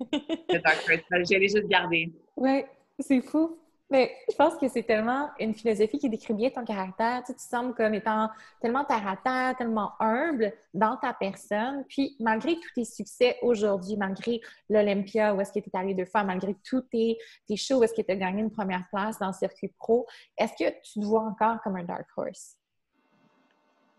[0.00, 1.30] le Dark Horse.
[1.30, 2.12] J'allais juste garder.
[2.36, 2.64] Oui,
[2.98, 3.61] c'est fou.
[3.92, 7.22] Mais je pense que c'est tellement une philosophie qui décrit bien ton caractère.
[7.26, 11.84] Tu, te sembles comme étant tellement terre tellement humble dans ta personne.
[11.90, 16.06] Puis, malgré tous tes succès aujourd'hui, malgré l'Olympia où est-ce que tu es allé deux
[16.06, 19.18] fois, malgré tous tes, tes shows où est-ce que tu as gagné une première place
[19.18, 20.06] dans le circuit pro,
[20.38, 22.56] est-ce que tu te vois encore comme un dark horse?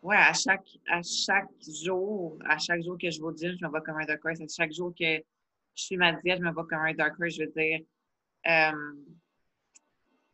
[0.01, 1.51] Oui, à chaque, à chaque
[1.83, 4.41] jour, à chaque jour que je vais gym, je me vois comme un dark horse.
[4.41, 5.17] À chaque jour que
[5.75, 7.35] je suis ma diète, je me vois comme un dark horse.
[7.35, 7.81] Je veux dire,
[8.47, 8.71] euh,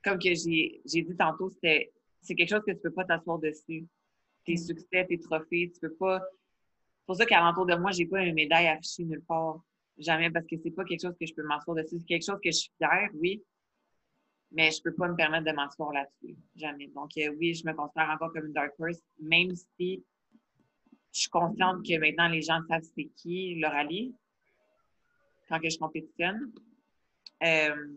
[0.10, 1.92] comme que j'ai dit tantôt, c'est
[2.36, 3.88] quelque chose que tu peux pas t'asseoir dessus.
[4.46, 4.58] Tes mm.
[4.58, 6.20] succès, tes trophées, tu peux pas.
[6.20, 9.62] C'est pour ça qu'à l'entour de moi, j'ai pas une médaille affichée nulle part.
[9.98, 11.98] Jamais, parce que c'est pas quelque chose que je peux m'asseoir dessus.
[12.00, 13.44] C'est quelque chose que je suis fière, oui,
[14.52, 16.38] mais je peux pas me permettre de m'asseoir là-dessus.
[16.56, 16.88] Jamais.
[16.88, 20.04] Donc, euh, oui, je me considère encore comme une Dark Horse, même si
[21.12, 24.14] je suis consciente que maintenant les gens savent c'est qui le rallye
[25.48, 26.52] quand que je compétitionne.
[27.44, 27.88] Euh,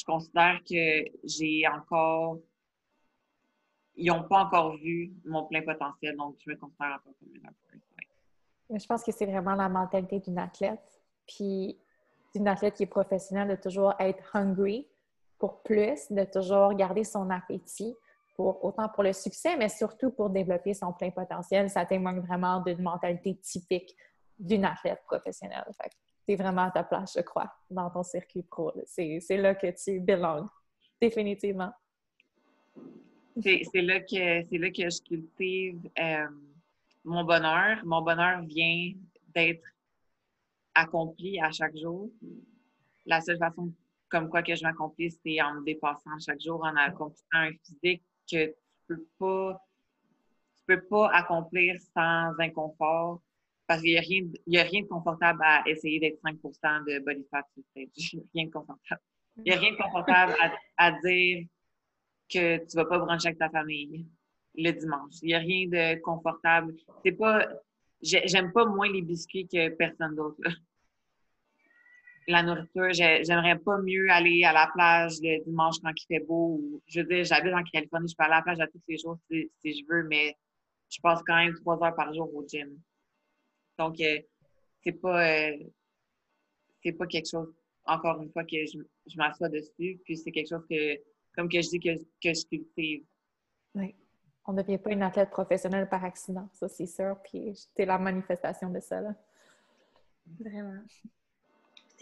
[0.00, 2.38] je considère que j'ai encore.
[3.96, 7.46] Ils n'ont pas encore vu mon plein potentiel, donc je me considère encore comme une
[7.46, 7.82] athlète.
[8.70, 11.02] Je pense que c'est vraiment la mentalité d'une athlète.
[11.26, 11.78] Puis
[12.34, 14.88] d'une athlète qui est professionnelle de toujours être hungry
[15.38, 17.94] pour plus, de toujours garder son appétit,
[18.36, 21.68] pour, autant pour le succès, mais surtout pour développer son plein potentiel.
[21.68, 23.94] Ça témoigne vraiment d'une mentalité typique
[24.38, 25.64] d'une athlète professionnelle.
[26.36, 28.72] Vraiment à ta place, je crois, dans ton circuit pro.
[28.86, 30.48] C'est là que tu belongs,
[31.00, 31.72] définitivement.
[33.42, 36.26] C'est là, que, là que je cultive euh,
[37.04, 37.78] mon bonheur.
[37.84, 38.92] Mon bonheur vient
[39.34, 39.64] d'être
[40.74, 42.10] accompli à chaque jour.
[43.06, 43.72] La seule façon
[44.08, 48.02] comme quoi que je m'accomplis, c'est en me dépassant chaque jour, en accomplissant un physique
[48.30, 48.46] que
[48.86, 49.54] tu peux
[50.70, 53.20] peux pas accomplir sans inconfort.
[53.70, 54.24] Parce qu'il n'y a, rien,
[54.56, 58.20] a rien de confortable à essayer d'être 5% de body fat sur stage.
[58.34, 59.00] Rien de confortable.
[59.36, 60.34] Il n'y a rien de confortable
[60.76, 61.46] à, dire
[62.28, 64.08] que tu ne vas pas brancher avec ta famille
[64.56, 65.12] le dimanche.
[65.22, 66.74] Il n'y a rien de confortable.
[67.04, 67.46] C'est pas.
[68.02, 70.40] J'aime pas moins les biscuits que personne d'autre
[72.26, 72.92] la nourriture.
[72.92, 76.60] J'aimerais pas mieux aller à la plage le dimanche quand il fait beau.
[76.88, 78.98] je veux dire, j'habite en Californie, je peux aller à la plage à tous les
[78.98, 80.36] jours si, je veux, mais
[80.88, 82.80] je passe quand même trois heures par jour au gym.
[83.80, 84.20] Donc, euh,
[84.84, 85.56] c'est pas, euh,
[86.82, 87.48] c'est pas quelque chose,
[87.86, 89.98] encore une fois, que je, je m'assois dessus.
[90.04, 91.00] Puis c'est quelque chose que,
[91.34, 93.04] comme que je dis, que, que je cultive.
[93.74, 93.94] Oui.
[94.46, 97.16] On ne devient pas une athlète professionnelle par accident, ça c'est sûr.
[97.24, 99.00] Puis c'est la manifestation de ça.
[99.00, 99.14] Là.
[100.38, 100.82] Vraiment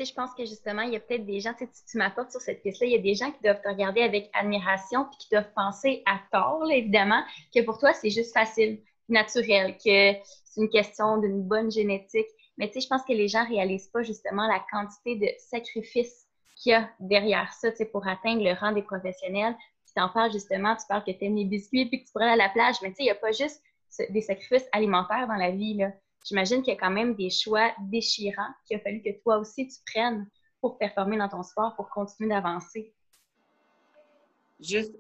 [0.04, 2.62] je pense que justement, il y a peut-être des gens, tu, tu m'apportes sur cette
[2.62, 5.52] piste-là, il y a des gens qui doivent te regarder avec admiration puis qui doivent
[5.54, 7.22] penser à tort, évidemment,
[7.54, 12.26] que pour toi, c'est juste facile, naturel, que c'est une question d'une bonne génétique.
[12.56, 15.28] Mais tu sais, je pense que les gens ne réalisent pas justement la quantité de
[15.38, 19.56] sacrifices qu'il y a derrière ça, tu sais, pour atteindre le rang des professionnels.
[19.86, 22.28] Tu t'en parles justement, tu parles que tu aimes les biscuits puis que tu pourrais
[22.28, 23.62] aller à la plage, mais tu sais, il n'y a pas juste
[24.10, 25.92] des sacrifices alimentaires dans la vie, là
[26.28, 29.68] j'imagine qu'il y a quand même des choix déchirants qu'il a fallu que toi aussi
[29.68, 30.28] tu prennes
[30.60, 32.92] pour performer dans ton sport, pour continuer d'avancer.
[34.60, 34.94] Juste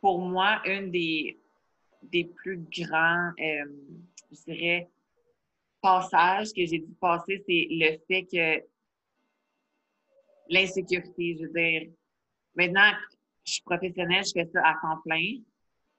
[0.00, 1.41] pour moi, une des,
[2.02, 3.64] des plus grands, euh,
[4.30, 4.88] je dirais,
[5.80, 8.64] passages que j'ai dû passer, c'est le fait que
[10.48, 11.90] l'insécurité, je veux dire,
[12.54, 12.92] maintenant,
[13.44, 15.38] je suis professionnelle, je fais ça à temps plein,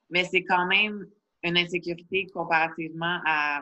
[0.10, 1.06] mais c'est quand même
[1.44, 3.62] une insécurité comparativement à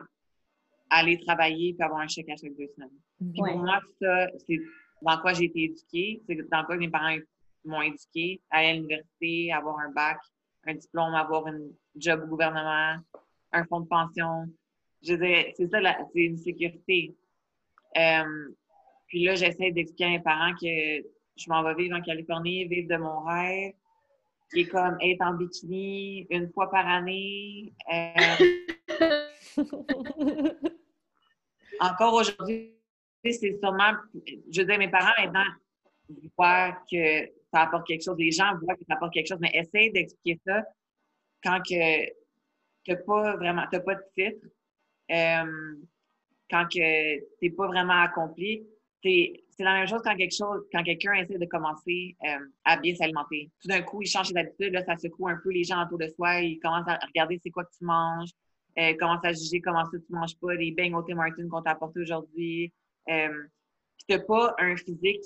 [0.90, 2.90] aller travailler puis avoir un chèque à chaque deux semaines.
[3.18, 4.60] Puis pour moi, ça, c'est
[5.00, 7.16] dans quoi j'ai été éduquée, c'est dans quoi mes parents
[7.64, 10.18] m'ont éduquée, aller à l'université, avoir un bac,
[10.66, 11.58] un diplôme, avoir un
[11.96, 12.96] job au gouvernement,
[13.52, 14.48] un fonds de pension.
[15.02, 15.78] Je veux c'est ça,
[16.12, 17.14] c'est une sécurité.
[17.96, 18.48] Euh,
[19.06, 21.02] puis là, j'essaie d'expliquer à mes parents que
[21.36, 23.74] je m'en vais vivre en Californie, vivre de mon rêve,
[24.50, 27.72] qui est comme être en bikini une fois par année.
[27.92, 28.12] Euh,
[31.80, 32.72] encore aujourd'hui,
[33.24, 33.92] c'est sûrement,
[34.50, 35.44] je veux dire, mes parents maintenant
[36.36, 39.50] voient que ça apporte quelque chose, les gens voient que ça apporte quelque chose, mais
[39.54, 40.64] essaye d'expliquer ça
[41.42, 42.06] quand que
[42.84, 44.46] tu n'as pas vraiment, t'as pas de titre,
[45.10, 45.74] euh,
[46.50, 48.66] quand que t'es pas vraiment accompli.
[49.04, 52.94] C'est la même chose quand quelque chose, quand quelqu'un essaie de commencer euh, à bien
[52.94, 53.50] s'alimenter.
[53.60, 55.98] Tout d'un coup, il change ses habitudes, là, ça secoue un peu les gens autour
[55.98, 58.30] de soi, ils commencent à regarder c'est quoi que tu manges,
[58.78, 61.62] euh, commence à juger comment ça tu manges pas, les beignes au Tim Martin qu'on
[61.62, 62.72] t'a apporté aujourd'hui.
[63.08, 63.42] Euh,
[64.08, 65.24] tu n'as pas un physique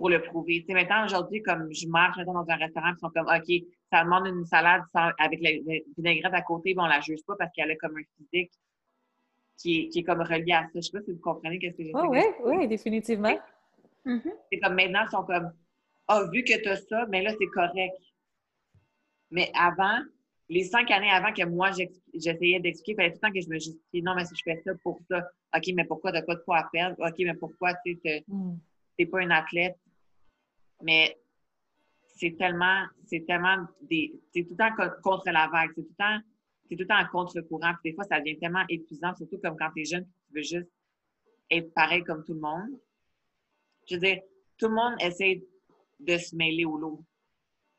[0.00, 0.60] pour le prouver.
[0.60, 4.02] Tu sais, maintenant, aujourd'hui, comme je marche dans un restaurant, ils sont comme, OK, ça
[4.02, 5.50] demande une salade avec la,
[5.94, 8.50] vinaigrette à côté, bon, on la juge pas parce qu'elle a comme un physique
[9.58, 10.70] qui est, qui est comme relié à ça.
[10.76, 13.38] Je sais pas si vous comprenez qu'est-ce que j'ai oh, Oui, oui, définitivement.
[14.06, 14.32] Mm-hmm.
[14.50, 15.52] C'est comme maintenant, ils sont comme,
[16.08, 17.94] ah, vu que tu as ça, mais là, c'est correct.
[19.30, 19.98] Mais avant,
[20.48, 21.72] les cinq années avant que moi,
[22.14, 24.02] j'essayais d'expliquer, il fallait tout le temps que je me justifie.
[24.02, 26.56] Non, mais si je fais ça pour ça, OK, mais pourquoi t'as pas de poids
[26.56, 26.96] à perdre?
[27.00, 29.10] OK, mais pourquoi tu n'es mm.
[29.10, 29.76] pas un athlète?
[30.82, 31.16] Mais
[32.16, 34.12] c'est tellement, c'est tellement des.
[34.32, 35.70] C'est tout le temps contre la vague.
[35.74, 36.18] C'est tout le temps,
[36.68, 37.72] c'est tout le temps en contre-courant.
[37.82, 40.42] Puis des fois, ça devient tellement épuisant, surtout comme quand tu es jeune, tu veux
[40.42, 40.70] juste
[41.50, 42.70] être pareil comme tout le monde.
[43.88, 44.20] Je veux dire,
[44.56, 45.42] tout le monde essaie
[45.98, 47.02] de se mêler au lot.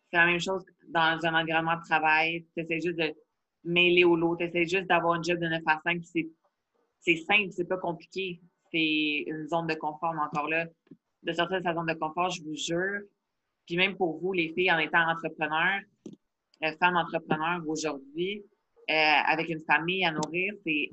[0.10, 2.46] C'est la même chose dans un environnement de travail.
[2.54, 3.14] Tu essaies juste de
[3.64, 4.36] mêler au lot.
[4.36, 6.02] Tu essaies juste d'avoir un job de 9 à 5.
[7.00, 8.42] C'est simple, c'est pas compliqué.
[8.72, 10.66] C'est une zone de confort, encore là,
[11.24, 13.02] de sortir de sa zone de confort, je vous jure.
[13.66, 15.82] Puis même pour vous, les filles, en étant entrepreneurs,
[16.64, 18.44] euh, entrepreneurs aujourd'hui,
[18.90, 20.90] euh, avec une famille à nourrir, c'est,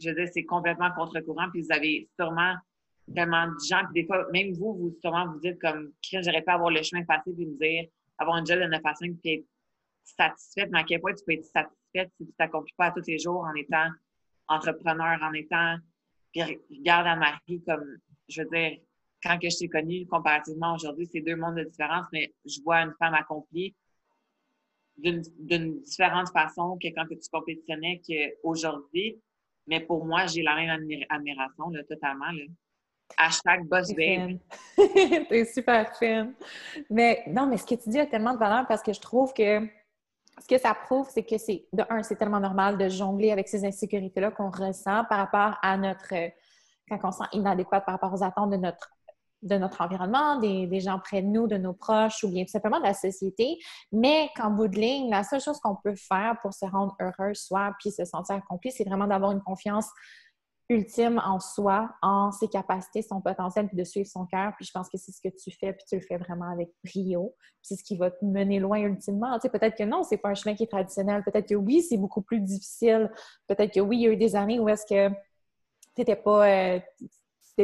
[0.00, 1.50] je veux dire, c'est complètement contre-courant.
[1.52, 2.54] Puis vous avez sûrement
[3.14, 6.54] tellement de gens, puis des fois, même vous, vous sûrement vous dites comme, j'aurais pas
[6.54, 9.34] avoir le chemin facile puis me dire, avoir un job de 9 à 5 et
[9.34, 9.46] être
[10.04, 13.18] satisfaite, mais à quel point tu peux être satisfaite si tu t'accomplis pas tous les
[13.18, 13.88] jours en étant
[14.48, 15.76] entrepreneur, en étant.
[16.32, 18.78] Puis regarde à Marie comme, je veux dire,
[19.22, 22.78] quand que je t'ai connue, comparativement aujourd'hui, c'est deux mondes de différence, mais je vois
[22.78, 23.74] une femme accomplie
[24.96, 29.20] d'une différente façon que quand que tu compétitionnais qu'aujourd'hui.
[29.66, 30.70] Mais pour moi, j'ai la même
[31.10, 32.30] admiration, là, totalement.
[32.32, 32.44] Là.
[33.16, 34.38] Hashtag boss babe.
[35.28, 36.34] T'es super fine.
[36.90, 39.32] Mais non, mais ce que tu dis a tellement de valeur parce que je trouve
[39.32, 39.66] que
[40.40, 43.48] ce que ça prouve, c'est que c'est, de un, c'est tellement normal de jongler avec
[43.48, 46.14] ces insécurités-là qu'on ressent par rapport à notre,
[46.88, 48.97] quand on sent inadéquat par rapport aux attentes de notre
[49.42, 52.78] de notre environnement, des, gens près de nous, de nos proches ou bien tout simplement
[52.78, 53.58] de la société,
[53.92, 57.34] mais qu'en bout de ligne, la seule chose qu'on peut faire pour se rendre heureux,
[57.34, 59.86] soi, puis se sentir accompli, c'est vraiment d'avoir une confiance
[60.70, 64.52] ultime en soi, en ses capacités, son potentiel, puis de suivre son cœur.
[64.56, 66.70] Puis je pense que c'est ce que tu fais, puis tu le fais vraiment avec
[66.84, 67.34] brio.
[67.62, 69.34] c'est ce qui va te mener loin ultimement.
[69.38, 71.22] Tu sais, peut-être que non, c'est pas un chemin qui est traditionnel.
[71.24, 73.10] Peut-être que oui, c'est beaucoup plus difficile.
[73.46, 75.14] Peut-être que oui, il y a eu des années où est-ce que tu
[76.02, 76.80] n'étais pas, euh,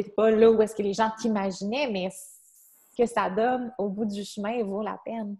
[0.02, 4.04] pas là où est-ce que les gens t'imaginaient, mais ce que ça donne au bout
[4.04, 5.37] du chemin vaut la peine.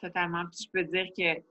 [0.00, 0.44] Totalement.
[0.46, 1.42] Puis je peux dire que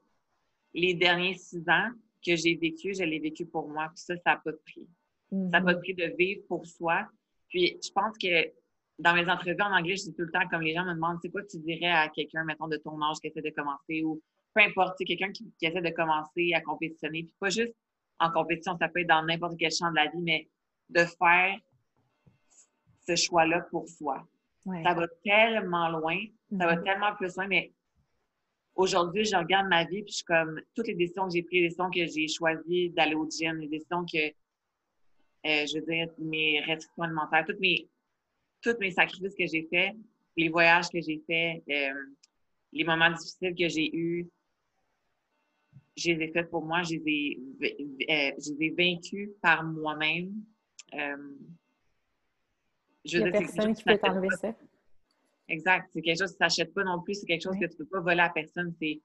[0.73, 1.89] les derniers six ans,
[2.25, 3.89] que j'ai vécu, je l'ai vécu pour moi.
[3.89, 4.87] Puis ça, ça n'a pas de prix.
[5.31, 5.83] Ça n'a pas de mhm.
[5.83, 7.07] prix de vivre pour soi.
[7.49, 8.51] Puis je pense que
[8.99, 11.19] dans mes entrevues en anglais, je dis tout le temps, comme les gens me demandent,
[11.21, 14.21] c'est quoi tu dirais à quelqu'un, mettons, de ton âge qui essaie de commencer ou
[14.53, 17.23] peu importe, c'est quelqu'un qui, essaie de commencer à compétitionner.
[17.23, 17.73] Puis pas juste
[18.19, 20.47] en compétition, ça peut être dans n'importe quel champ de la vie, mais
[20.93, 21.57] de faire
[23.07, 24.25] ce choix-là pour soi.
[24.65, 26.17] Ça va tellement loin,
[26.57, 26.83] ça va mhm.
[26.83, 27.73] tellement plus loin, mais
[28.75, 31.61] aujourd'hui, je regarde ma vie, puis je suis comme, toutes les décisions que j'ai prises,
[31.61, 36.07] les décisions que j'ai choisi d'aller au gym, les décisions que, euh, je veux dire,
[36.17, 37.89] mes restrictions alimentaires, tous mes,
[38.61, 39.95] tous mes sacrifices que j'ai faits,
[40.37, 41.93] les voyages que j'ai faits, euh,
[42.71, 44.29] les moments difficiles que j'ai eus,
[45.95, 47.77] je les ai faits pour moi, je les ai,
[48.09, 50.31] euh, je les ai vaincus par moi-même.
[53.05, 54.53] Je veux Il n'y a personne qui peut t'enlever ça.
[55.49, 55.89] Exact.
[55.93, 57.15] C'est quelque chose qui ne s'achète pas non plus.
[57.15, 58.73] C'est quelque chose que tu ne peux pas voler à personne.
[58.79, 59.01] C'est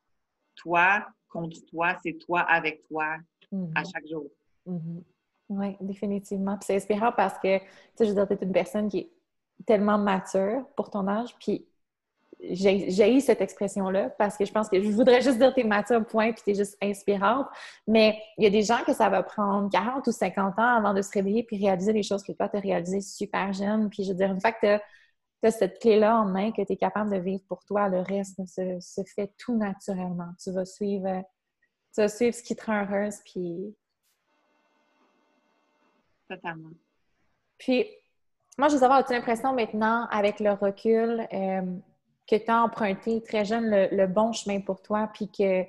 [0.57, 1.97] toi contre toi.
[2.03, 3.93] C'est toi avec toi à mm-hmm.
[3.93, 4.31] chaque jour.
[4.67, 5.03] Mm-hmm.
[5.51, 6.59] Oui, définitivement.
[6.63, 9.11] c'est inspirant parce que, tu sais, je veux dire, tu es une personne qui est
[9.67, 11.35] tellement mature pour ton âge.
[11.39, 11.67] Puis
[12.41, 16.05] j'ai eu cette expression-là parce que je pense que je voudrais juste dire t'es mature,
[16.07, 17.47] point, puis t'es juste inspirante.
[17.87, 20.95] Mais il y a des gens que ça va prendre 40 ou 50 ans avant
[20.95, 23.91] de se réveiller puis réaliser les choses que toi, tu as réalisées super jeune.
[23.91, 26.73] Puis je veux dire, une fois que tu as cette clé-là en main, que tu
[26.73, 30.31] es capable de vivre pour toi, le reste se, fait tout naturellement.
[30.43, 31.25] Tu vas suivre,
[31.93, 33.75] tu vas suivre ce qui te rend heureuse, puis...
[36.29, 36.71] Totalement.
[37.57, 37.87] Puis,
[38.59, 41.63] moi, je veux savoir, as-tu l'impression maintenant, avec le recul, euh,
[42.29, 45.65] que tu as emprunté très jeune le, bon chemin pour toi, puis que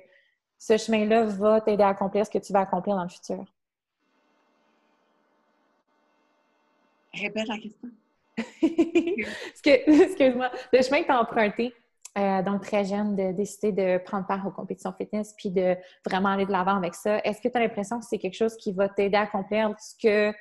[0.58, 3.44] ce chemin-là va t'aider à accomplir ce que tu vas accomplir dans le futur?
[7.14, 7.88] Répète la question.
[10.04, 10.50] Excuse-moi.
[10.72, 11.74] Le chemin que tu as emprunté,
[12.18, 16.30] euh, donc très jeune, de décider de prendre part aux compétitions fitness puis de vraiment
[16.30, 18.72] aller de l'avant avec ça, est-ce que tu as l'impression que c'est quelque chose qui
[18.72, 20.36] va t'aider à accomplir ce que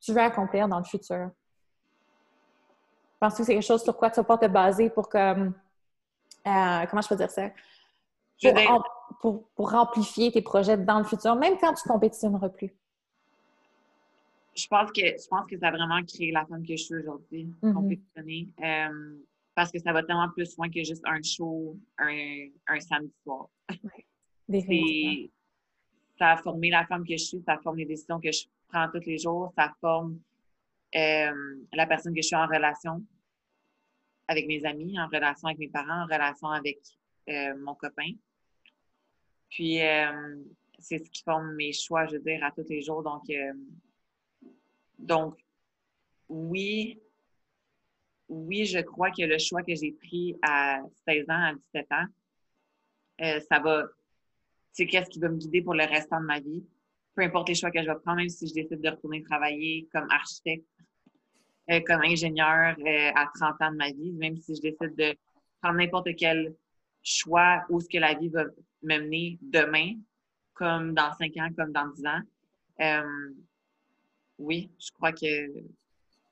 [0.00, 1.30] tu veux accomplir dans le futur?
[3.18, 5.54] Penses-tu que c'est quelque chose sur quoi tu vas pas te baser pour comme.
[6.46, 7.50] Euh, comment je peux dire ça?
[9.20, 12.74] Pour, pour, amplifier tes projets dans le futur, même quand tu compétitionneras plus?
[14.54, 16.94] je pense que je pense que ça a vraiment créé la femme que je suis
[16.94, 17.72] aujourd'hui, mm-hmm.
[17.72, 18.48] compétitionner.
[18.62, 19.16] Euh,
[19.54, 23.48] parce que ça va tellement plus loin que juste un show un, un samedi soir.
[24.48, 25.30] Oui,
[26.18, 28.88] ça a formé la femme que je suis, ça forme les décisions que je prends
[28.92, 30.18] tous les jours, ça forme
[30.94, 31.32] euh,
[31.72, 33.02] la personne que je suis en relation
[34.28, 36.78] avec mes amis, en relation avec mes parents, en relation avec
[37.28, 38.10] euh, mon copain.
[39.50, 39.78] Puis,
[40.78, 43.04] c'est ce qui forme mes choix, je veux dire, à tous les jours.
[43.04, 43.30] Donc,
[44.98, 45.36] donc,
[46.28, 47.00] oui,
[48.28, 52.06] oui, je crois que le choix que j'ai pris à 16 ans, à 17 ans,
[53.20, 53.84] euh, ça va,
[54.72, 56.64] c'est qu'est-ce qui va me guider pour le restant de ma vie.
[57.14, 59.88] Peu importe les choix que je vais prendre, même si je décide de retourner travailler
[59.92, 60.66] comme architecte,
[61.70, 65.16] euh, comme ingénieur euh, à 30 ans de ma vie, même si je décide de
[65.62, 66.54] prendre n'importe quel
[67.02, 68.44] choix où ce que la vie va
[68.82, 69.94] m'amener demain,
[70.52, 72.20] comme dans 5 ans, comme dans 10 ans
[74.38, 75.52] oui, je crois que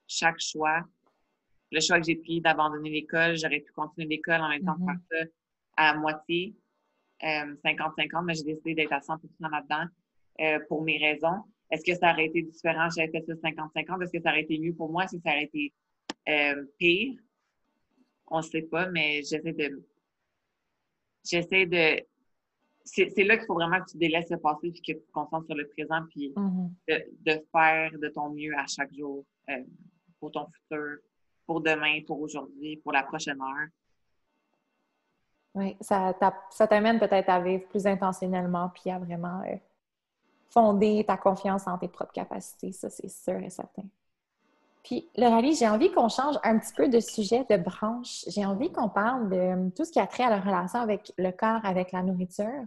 [0.06, 0.82] chaque choix,
[1.70, 4.84] le choix que j'ai pris d'abandonner l'école, j'aurais pu continuer l'école en même temps de
[4.84, 4.98] mm-hmm.
[5.08, 5.32] faire ça
[5.76, 6.54] à moitié,
[7.22, 9.84] 50-50, euh, mais j'ai décidé d'être à 100 là-dedans
[10.40, 11.44] euh, pour mes raisons.
[11.72, 14.02] Est-ce que ça aurait été différent si j'avais fait ça 50-50?
[14.02, 15.08] Est-ce que ça aurait été mieux pour moi?
[15.08, 15.72] si ça aurait été
[16.28, 17.18] euh, pire?
[18.28, 19.82] On ne sait pas, mais j'essaie de.
[21.24, 22.00] J'essaie de
[22.84, 25.46] c'est là qu'il faut vraiment que tu délaisses le passé puis que tu te concentres
[25.46, 26.70] sur le présent puis mm-hmm.
[27.24, 29.24] de, faire de ton mieux à chaque jour.
[29.50, 29.62] Euh,
[30.22, 30.98] pour ton futur,
[31.46, 33.68] pour demain, pour aujourd'hui, pour la prochaine heure.
[35.54, 36.14] Oui, ça,
[36.68, 39.56] t'amène peut-être à vivre plus intentionnellement puis à vraiment euh,
[40.52, 43.84] fonder ta confiance en tes propres capacités, ça c'est sûr et certain.
[44.82, 48.24] Puis, Laurelie, j'ai envie qu'on change un petit peu de sujet, de branche.
[48.26, 51.12] J'ai envie qu'on parle de euh, tout ce qui a trait à la relation avec
[51.16, 52.66] le corps, avec la nourriture.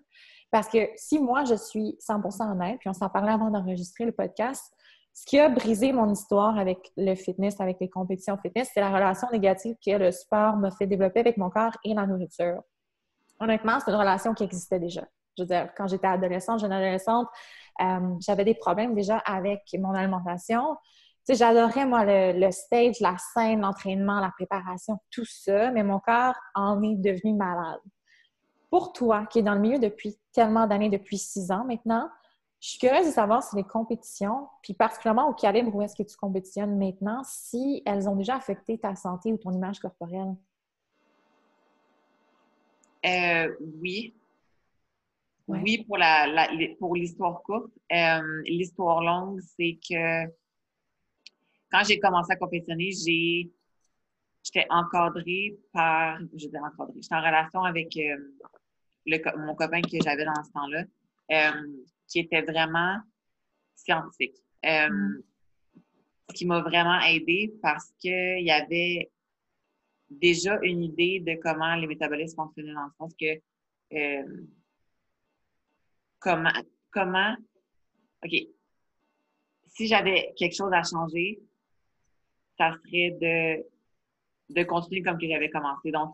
[0.50, 4.14] Parce que si moi, je suis 100 honnête, puis on s'en parlait avant d'enregistrer le
[4.14, 4.74] podcast,
[5.14, 8.90] ce qui a brisé mon histoire avec le fitness, avec les compétitions fitness, c'est la
[8.92, 12.62] relation négative que le sport m'a fait développer avec mon corps et la nourriture.
[13.40, 15.06] Honnêtement, c'est une relation qui existait déjà.
[15.38, 17.28] Je veux dire, quand j'étais adolescente, jeune adolescente,
[17.82, 20.78] euh, j'avais des problèmes déjà avec mon alimentation
[21.34, 26.84] j'adorais, moi, le, stage, la scène, l'entraînement, la préparation, tout ça, mais mon corps en
[26.84, 27.80] est devenu malade.
[28.70, 32.10] Pour toi, qui es dans le milieu depuis tellement d'années, depuis six ans maintenant,
[32.60, 36.04] je suis curieuse de savoir si les compétitions, puis particulièrement au calibre où est-ce que
[36.04, 40.36] tu compétitionnes maintenant, si elles ont déjà affecté ta santé ou ton image corporelle?
[43.06, 44.16] Euh, oui.
[45.48, 46.48] Oui, pour la,
[46.80, 47.72] pour l'histoire courte.
[47.92, 50.26] Euh, l'histoire longue, c'est que
[51.72, 53.52] quand j'ai commencé à compétitionner, j'ai
[54.46, 58.18] j'étais encadrée par, je veux encadrée, j'étais en relation avec euh,
[59.06, 60.84] le, mon copain que j'avais dans ce temps-là,
[61.32, 61.68] euh,
[62.08, 63.00] qui était vraiment
[63.76, 64.36] scientifique.
[64.66, 65.24] Euh, mm.
[66.30, 69.12] Ce qui m'a vraiment aidée parce qu'il y avait
[70.10, 74.32] déjà une idée de comment les métabolismes fonctionnaient dans le sens que
[76.20, 76.52] comment,
[76.92, 77.36] comment,
[78.24, 78.34] OK,
[79.68, 81.40] si j'avais quelque chose à changer,
[82.58, 83.66] ça serait de,
[84.54, 85.92] de continuer comme que j'avais commencé.
[85.92, 86.14] Donc,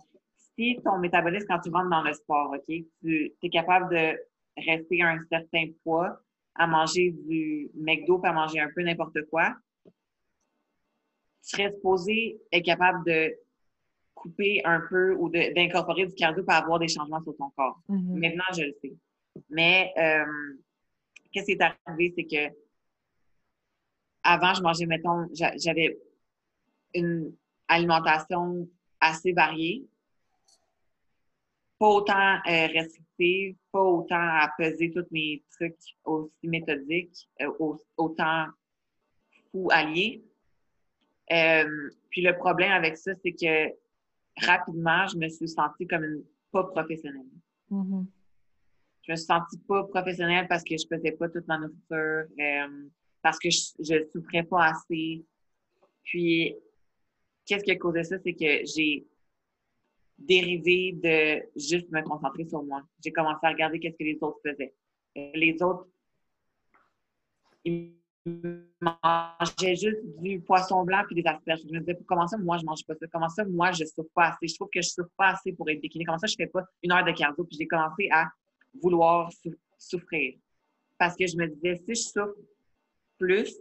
[0.55, 4.17] si ton métabolisme, quand tu rentres dans le sport, OK, tu es capable de
[4.57, 6.19] rester à un certain poids,
[6.55, 12.65] à manger du McDo, puis à manger un peu n'importe quoi, tu serais supposé être
[12.65, 13.33] capable de
[14.13, 17.79] couper un peu ou d'incorporer du cardio pour avoir des changements sur ton corps.
[17.89, 18.19] Mm-hmm.
[18.19, 18.93] Maintenant, je le sais.
[19.49, 20.57] Mais euh,
[21.31, 22.55] qu'est-ce qui est arrivé, c'est que
[24.23, 25.97] avant, je mangeais, mettons, j'avais
[26.93, 27.33] une
[27.67, 28.67] alimentation
[28.99, 29.87] assez variée,
[31.79, 37.51] pas autant euh, restrictive, pas autant à peser tous mes trucs aussi méthodiques, euh,
[37.97, 38.45] autant
[39.51, 40.23] fou alliés.
[41.31, 43.73] Euh, puis le problème avec ça, c'est que
[44.45, 47.25] rapidement, je me suis sentie comme une pas professionnelle.
[47.71, 48.05] Mm-hmm.
[49.11, 52.25] Je me suis pas professionnelle parce que je faisais pas toute ma nourriture,
[53.21, 55.25] parce que je, je souffrais pas assez.
[56.03, 56.55] Puis
[57.45, 58.17] qu'est-ce qui a causé ça?
[58.23, 59.05] C'est que j'ai
[60.17, 62.83] dérivé de juste me concentrer sur moi.
[63.03, 64.73] J'ai commencé à regarder qu'est-ce que les autres faisaient.
[65.15, 65.87] Les autres,
[67.65, 67.95] ils
[68.79, 71.59] mangeaient juste du poisson blanc puis des asperges.
[71.67, 73.07] Je me disais, comment ça, moi, je mange pas ça?
[73.11, 74.47] Comment ça, moi, je souffre pas assez?
[74.47, 76.05] Je trouve que je souffre pas assez pour être bikini.
[76.05, 77.43] Comment ça, je fais pas une heure de cardio?
[77.43, 78.29] Puis j'ai commencé à
[78.73, 79.31] vouloir
[79.77, 80.35] souffrir.
[80.97, 82.35] Parce que je me disais, si je souffre
[83.17, 83.55] plus,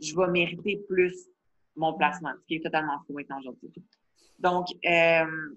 [0.00, 1.28] je vais mériter plus
[1.76, 3.72] mon placement, ce qui est totalement faux maintenant aujourd'hui.
[4.38, 5.56] Donc, euh,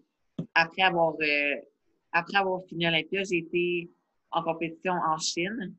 [0.56, 1.56] après, avoir, euh,
[2.12, 3.90] après avoir fini Olympia, j'ai été
[4.32, 5.76] en compétition en Chine,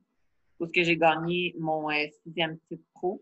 [0.59, 3.21] où j'ai gagné mon euh, sixième titre pro,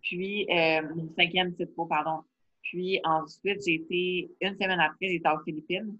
[0.00, 0.46] puis
[0.94, 2.24] mon cinquième titre pro, pardon.
[2.62, 5.96] Puis ensuite, j'ai été, une semaine après, j'étais aux Philippines.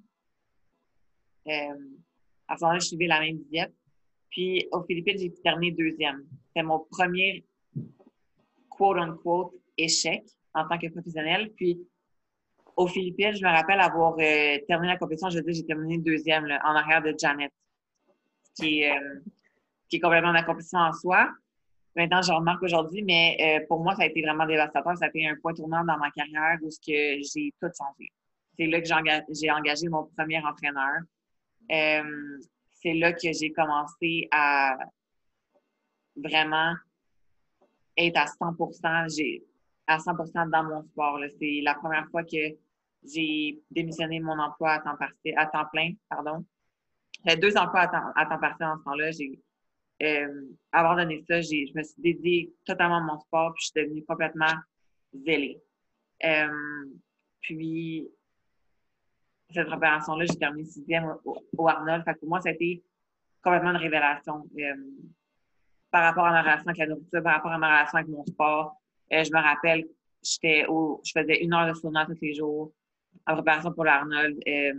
[2.52, 3.72] À ce moment-là, je suivais la même diète.
[4.30, 6.24] Puis aux Philippines, j'ai terminé deuxième.
[6.48, 7.44] C'était mon premier
[8.68, 10.22] quote-unquote échec
[10.54, 11.50] en tant que professionnel.
[11.56, 11.80] Puis,
[12.76, 16.44] aux Philippines, je me rappelle avoir euh, terminé la compétition, je dire, j'ai terminé deuxième
[16.44, 17.52] en arrière de Janet,
[18.54, 19.20] qui est, euh,
[19.88, 21.30] qui est complètement la compétition en soi.
[21.96, 24.96] Maintenant, je remarque aujourd'hui, mais euh, pour moi, ça a été vraiment dévastateur.
[24.96, 28.08] Ça a été un point tournant dans ma carrière où j'ai tout changé.
[28.58, 28.88] C'est là que
[29.34, 31.00] j'ai engagé mon premier entraîneur.
[31.72, 34.76] C'est là que j'ai commencé à
[36.16, 36.74] vraiment
[37.97, 38.57] être à 100
[39.16, 39.42] J'ai
[39.86, 41.18] à 100% dans mon sport.
[41.38, 42.57] C'est la première fois que
[43.05, 44.97] j'ai démissionné mon emploi à temps,
[45.36, 45.92] à temps plein.
[46.09, 46.44] Pardon.
[47.24, 49.11] J'avais deux emplois à temps, à temps partiel en ce temps-là.
[49.11, 49.40] J'ai
[50.03, 50.42] euh,
[50.72, 51.40] abandonné ça.
[51.40, 54.55] Je me suis dédiée totalement à mon sport, puis je suis devenue complètement
[55.14, 55.61] zélée.
[56.24, 56.84] Euh,
[57.40, 58.09] puis,
[59.53, 62.05] cette opération-là, j'ai terminé sixième au, Arnold.
[62.05, 62.82] Fait que pour moi, ça a été
[63.42, 64.74] complètement une révélation euh,
[65.90, 68.24] par rapport à ma relation avec la nourriture, par rapport à ma relation avec mon
[68.26, 68.76] sport.
[69.12, 69.84] Euh, je me rappelle,
[70.22, 72.72] j'étais au, je faisais une heure de sauna tous les jours
[73.26, 74.38] en préparation pour l'Arnold.
[74.46, 74.72] Euh,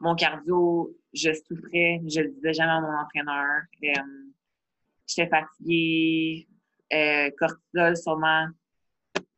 [0.00, 3.62] mon cardio, je souffrais, je le disais jamais à mon entraîneur.
[5.06, 6.48] J'étais fatiguée,
[7.38, 8.48] cortisol sûrement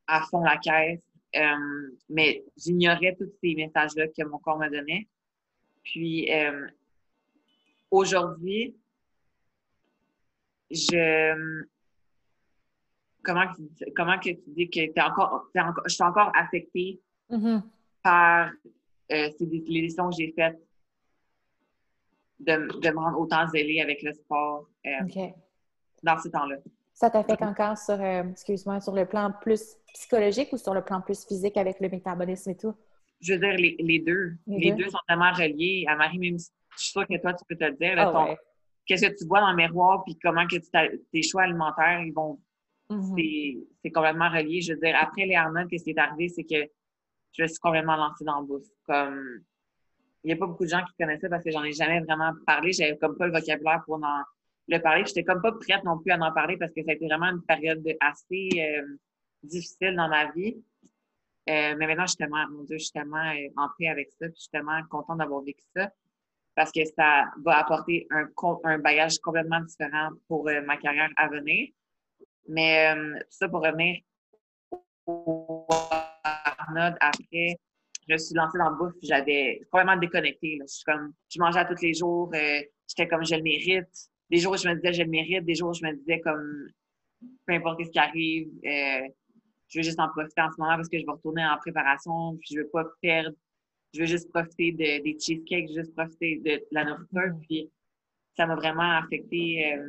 [0.07, 1.06] à fond la caisse.
[1.35, 5.07] Euh, mais j'ignorais tous ces messages-là que mon corps me donnait.
[5.83, 6.67] Puis euh,
[7.91, 8.77] aujourd'hui,
[10.71, 11.65] je
[13.23, 13.45] comment
[13.95, 17.01] comment que tu dis que es encore, encore je suis encore affectée
[17.31, 17.63] mm-hmm.
[18.03, 18.51] par
[19.13, 20.59] euh, les décisions que j'ai faites
[22.41, 24.69] de, de, me rendre autant zélée avec le sport
[26.03, 26.57] dans ce temps-là.
[26.97, 31.27] Ça t'affecte encore sur, excuse-moi, sur le plan plus psychologique ou sur le plan plus
[31.27, 32.75] physique avec le métabolisme et tout?
[33.21, 34.33] Je veux dire, les, deux.
[34.47, 34.89] Les, deux.
[34.89, 35.85] sont tellement reliés.
[35.89, 37.99] À Marie, même je suis sûre que toi, tu peux te le dire.
[37.99, 38.35] Ah
[38.87, 40.57] qu'est-ce que tu vois dans le miroir, puis comment que
[41.13, 42.41] tes choix alimentaires, ils vont.
[42.89, 43.67] Mm-hmm.
[43.83, 44.63] C'est complètement relié.
[44.63, 46.71] Je veux dire, après les hormones, qu'est-ce qui est arrivé, c'est que
[47.33, 48.69] je me suis complètement lancée dans le bouffe.
[48.87, 49.43] Comme,
[50.25, 52.33] il n'y a pas beaucoup de gens qui connaissaient parce que j'en ai jamais vraiment
[52.47, 52.73] parlé.
[52.73, 54.23] J'avais comme pas le vocabulaire pour en
[54.69, 55.05] le parler.
[55.07, 57.27] J'étais comme pas prête non plus à en parler parce que ça a été vraiment
[57.27, 58.87] une période assez euh,
[59.43, 60.57] difficile dans ma vie.
[61.49, 64.11] Euh, mais maintenant, je suis tellement, mon Dieu, je suis tellement euh, en paix avec
[64.11, 65.91] ça, puis je suis tellement contente d'avoir vécu ça
[66.57, 68.27] parce que ça va apporter un,
[68.65, 71.69] un bagage complètement différent pour euh, ma carrière à venir.
[72.49, 74.01] Mais tout ça pour revenir
[75.07, 75.67] au
[76.25, 77.57] Arnaud, après,
[78.09, 80.59] je me suis lancée dans le bouffe, j'avais complètement déconnecté.
[80.63, 84.11] Je, suis comme, je mangeais tous les jours, j'étais comme je le mérite.
[84.31, 86.21] Des jours où je me disais je le mérite, des jours où je me disais
[86.21, 86.69] comme
[87.47, 88.49] peu importe ce qui arrive,
[89.69, 92.37] je veux juste en profiter en ce moment parce que je vais retourner en préparation,
[92.37, 93.37] puis je veux pas perdre.
[93.95, 97.35] Je veux juste profiter de, des cheesecakes, juste profiter de, la nourriture.
[97.35, 97.41] Mm.
[97.49, 97.71] Puis
[98.37, 99.89] ça m'a vraiment affecté euh,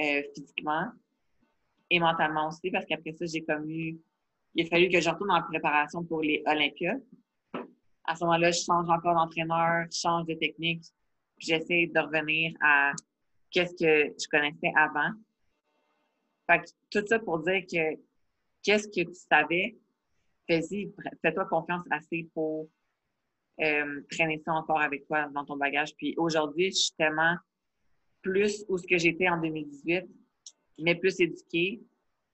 [0.00, 0.90] euh, physiquement
[1.88, 3.98] et mentalement aussi parce qu'après ça, j'ai comme eu.
[4.54, 6.96] Il a fallu que je retourne en préparation pour les Olympias.
[8.04, 10.82] À ce moment-là, je change encore d'entraîneur, je change de technique,
[11.38, 12.92] j'essaie de revenir à
[13.50, 15.10] qu'est-ce que je connaissais avant.
[16.46, 18.00] Fait que tout ça pour dire que
[18.62, 19.76] qu'est-ce que tu savais,
[20.46, 22.68] fais-y, fais-toi confiance assez pour
[23.60, 25.94] euh, traîner ça encore avec toi dans ton bagage.
[25.96, 27.36] Puis aujourd'hui, je suis tellement
[28.22, 30.04] plus où ce que j'étais en 2018,
[30.78, 31.80] mais plus éduquée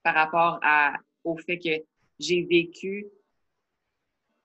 [0.03, 1.83] par rapport à, au fait que
[2.19, 3.07] j'ai vécu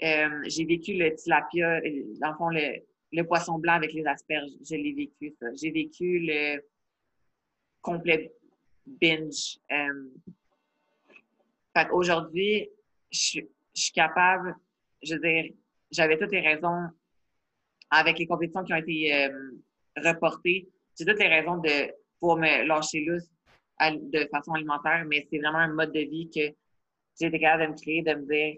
[0.03, 2.85] euh, j'ai vécu le tilapia, euh, dans le fond, le,
[3.27, 4.51] poisson blanc avec les asperges.
[4.63, 5.47] Je l'ai vécu, ça.
[5.55, 6.61] J'ai vécu le
[7.81, 8.33] complet
[8.87, 9.59] binge.
[11.93, 12.69] Aujourd'hui,
[13.11, 13.41] je,
[13.73, 14.57] suis capable,
[15.03, 15.53] je veux dire,
[15.91, 16.89] j'avais toutes les raisons
[17.91, 19.53] avec les compétitions qui ont été euh,
[19.97, 20.69] reportées.
[20.99, 23.31] J'ai toutes les raisons de pour me lâcher lousse
[23.81, 26.53] de façon alimentaire, mais c'est vraiment un mode de vie que
[27.21, 28.57] j'ai été capable de me créer, de me dire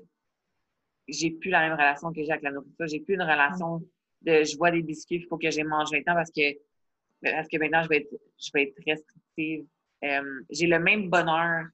[1.09, 2.87] j'ai plus la même relation que j'ai avec la nourriture.
[2.87, 3.83] J'ai plus une relation
[4.23, 6.57] de je vois des biscuits, il faut que j'ai mangé maintenant parce que
[7.23, 9.67] parce que maintenant je vais être je vais être restrictive.
[10.05, 11.67] Euh, j'ai le même bonheur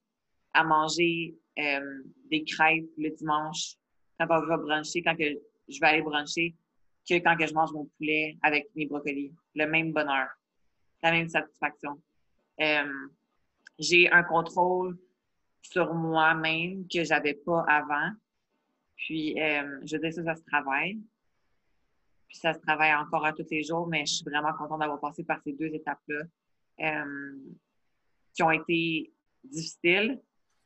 [0.53, 3.77] à manger euh, des crêpes le dimanche
[4.19, 5.25] quand on va bruncher, quand que
[5.69, 6.55] je vais aller bruncher,
[7.09, 9.33] que quand que je mange mon poulet avec mes brocolis.
[9.55, 10.29] Le même bonheur,
[11.03, 12.01] la même satisfaction.
[12.61, 13.09] Euh,
[13.79, 14.99] j'ai un contrôle
[15.63, 18.11] sur moi-même que j'avais pas avant.
[18.97, 20.99] Puis, euh, je dis ça, ça se travaille.
[22.29, 25.01] Puis, ça se travaille encore à tous les jours, mais je suis vraiment contente d'avoir
[25.01, 26.25] passé par ces deux étapes-là
[28.35, 29.13] qui ont été
[29.45, 30.21] difficiles,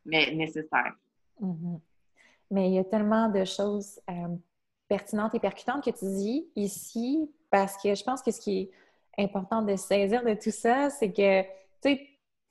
[0.04, 0.94] mais nécessaire.
[1.40, 1.80] Mm-hmm.
[2.50, 4.36] Mais il y a tellement de choses euh,
[4.88, 8.70] pertinentes et percutantes que tu dis ici, parce que je pense que ce qui
[9.16, 11.42] est important de saisir de tout ça, c'est que,
[11.80, 11.96] tu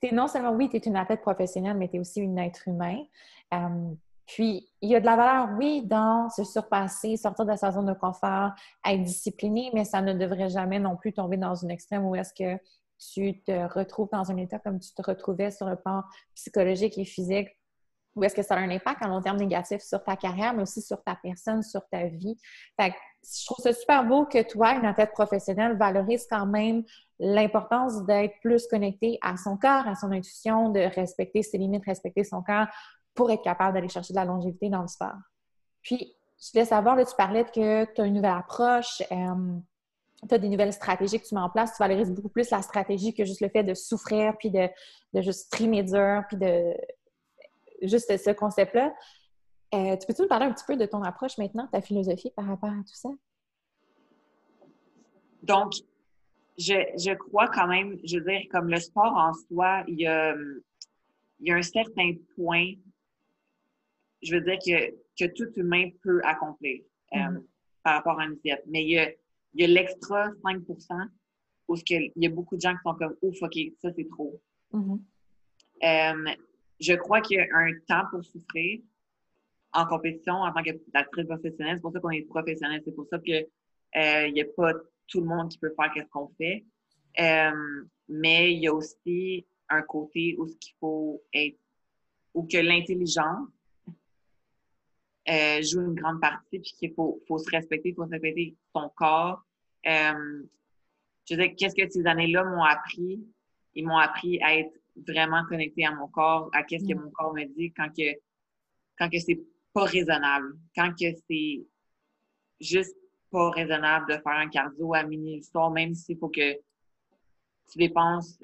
[0.02, 2.66] sais, non seulement, oui, tu es une athlète professionnelle, mais tu es aussi une être
[2.66, 3.04] humain.
[3.52, 3.92] Euh,
[4.32, 7.86] puis, il y a de la valeur, oui, dans se surpasser, sortir de sa zone
[7.86, 8.52] de confort,
[8.86, 12.32] être discipliné, mais ça ne devrait jamais non plus tomber dans un extrême où est-ce
[12.32, 12.62] que
[13.12, 16.04] tu te retrouves dans un état comme tu te retrouvais sur le plan
[16.36, 17.48] psychologique et physique,
[18.14, 20.62] ou est-ce que ça a un impact à long terme négatif sur ta carrière, mais
[20.62, 22.36] aussi sur ta personne, sur ta vie.
[22.80, 26.84] Fait que je trouve ça super beau que toi, une athlète professionnelle, valorise quand même
[27.18, 32.22] l'importance d'être plus connecté à son corps, à son intuition, de respecter ses limites, respecter
[32.22, 32.68] son corps
[33.14, 35.16] pour être capable d'aller chercher de la longévité dans le sport.
[35.82, 39.02] Puis, je voulais savoir, là, tu parlais que tu as une nouvelle approche.
[39.10, 39.58] Euh,
[40.28, 42.62] tu as des nouvelles stratégies que tu mets en place, tu valorises beaucoup plus la
[42.62, 44.68] stratégie que juste le fait de souffrir, puis de,
[45.14, 46.74] de juste trimer dur, puis de
[47.82, 48.92] juste ce concept-là.
[49.72, 52.46] Euh, tu peux-tu nous parler un petit peu de ton approche maintenant, ta philosophie par
[52.46, 53.08] rapport à tout ça?
[55.42, 55.72] Donc,
[56.58, 60.06] je, je crois quand même, je veux dire, comme le sport en soi, il y
[60.06, 62.72] a, il y a un certain point,
[64.22, 66.82] je veux dire, que, que tout humain peut accomplir
[67.14, 67.44] euh, mm-hmm.
[67.82, 68.62] par rapport à une diète.
[68.66, 69.10] Mais il y a,
[69.54, 71.08] il y a l'extra 5%
[71.68, 74.40] où il y a beaucoup de gens qui sont comme ouf, OK, ça c'est trop.
[74.72, 75.00] Mm-hmm.
[75.82, 76.34] Euh,
[76.80, 78.80] je crois qu'il y a un temps pour souffrir
[79.72, 81.76] en compétition en tant qu'actrice professionnelle.
[81.76, 82.82] C'est pour ça qu'on est professionnel.
[82.84, 83.46] C'est pour ça qu'il
[83.96, 84.72] euh, n'y a pas
[85.06, 86.64] tout le monde qui peut faire ce qu'on fait.
[87.20, 91.58] Euh, mais il y a aussi un côté où ce qu'il faut être,
[92.34, 93.48] ou que l'intelligence
[95.30, 98.90] euh, joue une grande partie, puis qu'il faut, faut, se respecter, il faut respecter son
[98.96, 99.44] corps.
[99.86, 100.42] Euh,
[101.28, 103.24] je veux dire, qu'est-ce que ces années-là m'ont appris?
[103.74, 104.72] Ils m'ont appris à être
[105.08, 107.02] vraiment connecté à mon corps, à qu'est-ce que mm.
[107.02, 108.18] mon corps me dit quand que,
[108.98, 109.40] quand que c'est
[109.72, 111.64] pas raisonnable, quand que c'est
[112.60, 112.96] juste
[113.30, 116.54] pas raisonnable de faire un cardio à mini le soir, même s'il faut que
[117.70, 118.36] tu dépenses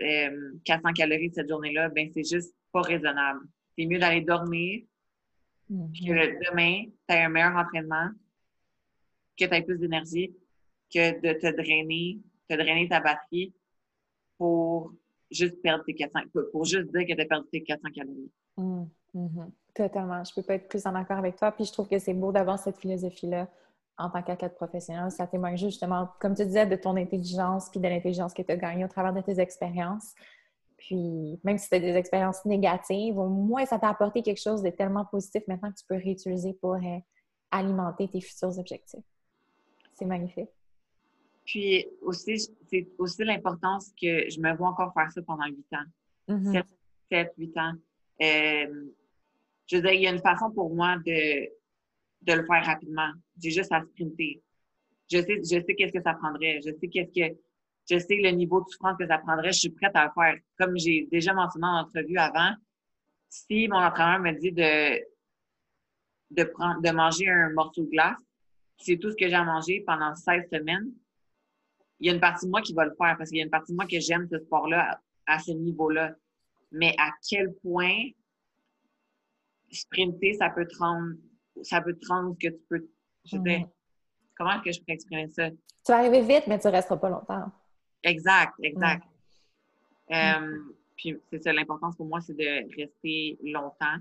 [0.64, 3.40] 400 euh, calories cette journée-là, ben c'est juste pas raisonnable.
[3.76, 4.84] C'est mieux d'aller dormir,
[5.70, 6.06] mm-hmm.
[6.06, 8.10] que demain, tu aies un meilleur entraînement,
[9.38, 10.34] que tu aies plus d'énergie,
[10.92, 13.54] que de te drainer, te drainer ta batterie
[14.38, 14.92] pour
[15.30, 16.20] juste perdre tes 400,
[16.52, 18.30] pour juste dire que tu as perdu tes 400 calories.
[18.56, 19.50] Mm, mm-hmm.
[19.74, 20.24] Totalement.
[20.24, 21.52] Je peux pas être plus en accord avec toi.
[21.52, 23.48] Puis je trouve que c'est beau d'avoir cette philosophie-là
[23.98, 25.10] en tant qu'athlète professionnel.
[25.10, 28.56] Ça témoigne justement, comme tu disais, de ton intelligence puis de l'intelligence que tu as
[28.56, 30.14] gagnée au travers de tes expériences.
[30.76, 34.70] Puis même si c'était des expériences négatives, au moins ça t'a apporté quelque chose de
[34.70, 36.98] tellement positif maintenant que tu peux réutiliser pour euh,
[37.50, 39.04] alimenter tes futurs objectifs.
[39.94, 40.50] C'est magnifique.
[41.44, 45.84] Puis aussi, c'est aussi l'importance que je me vois encore faire ça pendant huit ans.
[46.28, 46.66] 7,
[47.10, 47.72] mm 8 ans.
[48.22, 48.90] Euh,
[49.66, 51.48] je veux dire, il y a une façon pour moi de,
[52.22, 53.10] de le faire rapidement.
[53.40, 54.42] J'ai juste à sprinter.
[55.10, 56.60] Je sais, je sais qu'est-ce que ça prendrait.
[56.64, 57.36] Je sais qu'est-ce que,
[57.88, 59.52] je sais le niveau de souffrance que ça prendrait.
[59.52, 60.38] Je suis prête à le faire.
[60.58, 62.52] Comme j'ai déjà mentionné en entrevue avant,
[63.28, 65.00] si mon entraîneur me dit de,
[66.30, 68.18] de prendre, de manger un morceau de glace,
[68.78, 70.92] c'est tout ce que j'ai à manger pendant 16 semaines,
[71.98, 73.44] il y a une partie de moi qui va le faire parce qu'il y a
[73.44, 76.14] une partie de moi que j'aime ce sport-là à, ce niveau-là.
[76.72, 78.10] Mais à quel point
[79.70, 81.14] sprinter, ça peut te rendre,
[81.62, 82.88] ça peut te rendre ce que tu peux.
[83.24, 83.66] Je mm.
[84.36, 85.50] comment est-ce que je peux exprimer ça?
[85.50, 85.56] Tu
[85.88, 87.50] vas arriver vite, mais tu ne resteras pas longtemps.
[88.06, 89.04] Exact, exact.
[90.12, 90.58] Euh,
[90.96, 93.96] puis c'est ça, l'importance pour moi, c'est de rester longtemps,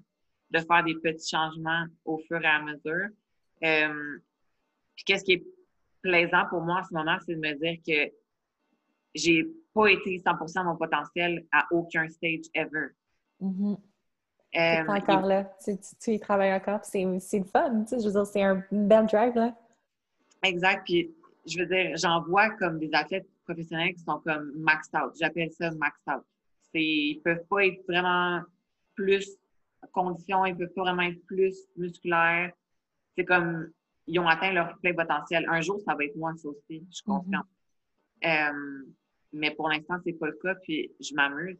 [0.51, 3.07] de faire des petits changements au fur et à mesure.
[3.63, 4.19] Euh,
[4.95, 5.43] puis qu'est-ce qui est
[6.01, 8.13] plaisant pour moi en ce moment, c'est de me dire que
[9.15, 12.89] j'ai pas été 100% mon potentiel à aucun stage ever.
[13.41, 13.77] Mm-hmm.
[14.57, 15.51] Euh, encore là.
[15.63, 17.83] Tu, y travailles encore, c'est le fun.
[17.83, 19.57] Tu sais, je veux dire, c'est un bel drive, là.
[20.43, 20.83] Exact.
[20.85, 21.11] Puis,
[21.45, 25.13] je veux dire, j'en vois comme des athlètes professionnels qui sont comme maxed out.
[25.19, 26.23] J'appelle ça maxed out.
[26.73, 28.41] Ils peuvent pas être vraiment
[28.95, 29.37] plus
[29.93, 32.51] conditions, ils peuvent pas vraiment être plus musculaires.
[33.17, 33.71] C'est comme,
[34.07, 35.45] ils ont atteint leur plein potentiel.
[35.49, 36.85] Un jour, ça va être moi, ça aussi.
[36.89, 37.05] Je suis mm-hmm.
[37.05, 37.47] confiante.
[38.25, 38.85] Euh,
[39.31, 41.59] mais pour l'instant, c'est pas le cas, puis je m'amuse.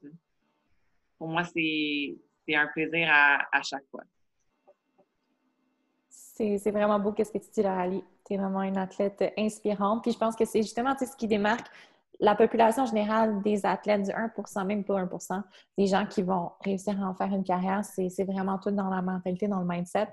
[1.18, 2.18] Pour moi, c'est
[2.48, 4.04] c'est un plaisir à, chaque fois.
[6.08, 8.04] C'est vraiment beau qu'est-ce que tu dis là, Ali.
[8.26, 10.02] Tu es vraiment une athlète inspirante.
[10.04, 11.68] Puis je pense que c'est justement ce qui démarque
[12.20, 15.44] la population générale des athlètes du 1% même pas 1%
[15.78, 17.84] des gens qui vont réussir à en faire une carrière.
[17.84, 20.08] C'est vraiment tout dans la mentalité, dans le mindset.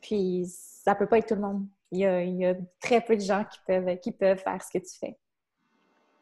[0.00, 1.66] Puis ça peut pas être tout le monde.
[1.92, 5.18] Il y a, très peu de gens qui peuvent, faire ce que tu fais.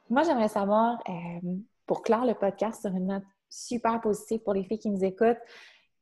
[0.09, 1.57] Moi, j'aimerais savoir, euh,
[1.87, 5.39] pour clore le podcast sur une note super positif pour les filles qui nous écoutent.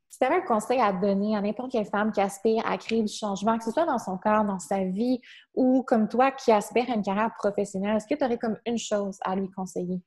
[0.08, 3.02] Si tu avais un conseil à donner à n'importe quelle femme qui aspire à créer
[3.02, 5.20] du changement, que ce soit dans son corps, dans sa vie,
[5.54, 8.78] ou comme toi qui aspire à une carrière professionnelle, est-ce que tu aurais comme une
[8.78, 10.00] chose à lui conseiller?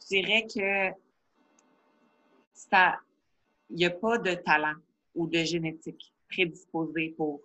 [0.00, 0.98] Je dirais que
[2.54, 2.98] ça,
[3.68, 4.74] il n'y a pas de talent
[5.14, 7.42] ou de génétique prédisposé pour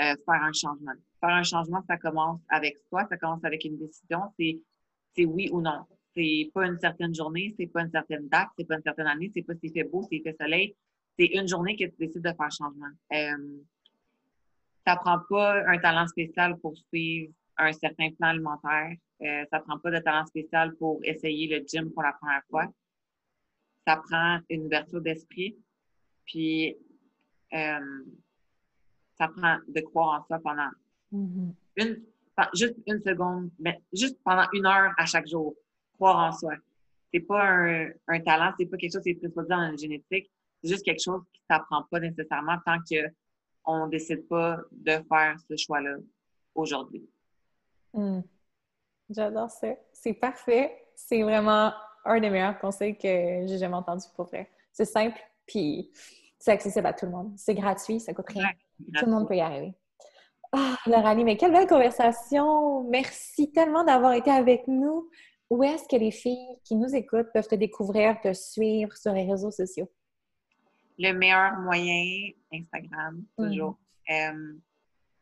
[0.00, 0.92] euh, faire un changement.
[1.20, 5.60] Faire un changement, ça commence avec soi, ça commence avec une décision, c'est oui ou
[5.60, 5.84] non.
[6.16, 9.30] C'est pas une certaine journée, c'est pas une certaine date, c'est pas une certaine année,
[9.34, 10.76] c'est pas s'il fait beau, s'il fait soleil.
[11.18, 12.90] C'est une journée que tu décides de faire changement.
[13.12, 13.58] Euh,
[14.86, 18.96] ça prend pas un talent spécial pour suivre un certain plan alimentaire.
[19.22, 22.66] Euh, ça prend pas de talent spécial pour essayer le gym pour la première fois.
[23.86, 25.56] Ça prend une ouverture d'esprit.
[26.26, 26.76] Puis,
[27.52, 28.04] euh,
[29.16, 30.70] ça prend de croire en soi pendant
[31.12, 31.54] mm-hmm.
[31.76, 32.02] une,
[32.54, 35.54] juste une seconde, mais juste pendant une heure à chaque jour
[36.04, 36.54] croire en soi.
[37.12, 40.30] C'est pas un, un talent, c'est pas quelque chose qui est préposé dans la génétique.
[40.62, 42.76] C'est juste quelque chose qui s'apprend pas nécessairement tant
[43.64, 45.96] qu'on ne décide pas de faire ce choix-là
[46.54, 47.08] aujourd'hui.
[47.92, 48.20] Hmm.
[49.08, 49.68] J'adore ça.
[49.92, 50.72] C'est parfait.
[50.94, 51.72] C'est vraiment
[52.04, 54.50] un des meilleurs conseils que j'ai jamais entendu pour vrai.
[54.72, 55.90] C'est simple, puis
[56.38, 57.32] c'est accessible à tout le monde.
[57.36, 58.48] C'est gratuit, ça coûte rien.
[58.98, 59.74] tout le monde peut y arriver.
[60.52, 62.84] Ah, Lauranie, mais quelle belle conversation!
[62.84, 65.08] Merci tellement d'avoir été avec nous
[65.54, 69.24] où est-ce que les filles qui nous écoutent peuvent te découvrir, te suivre sur les
[69.24, 69.88] réseaux sociaux?
[70.98, 73.78] Le meilleur moyen, Instagram, toujours.
[74.08, 74.58] Mm.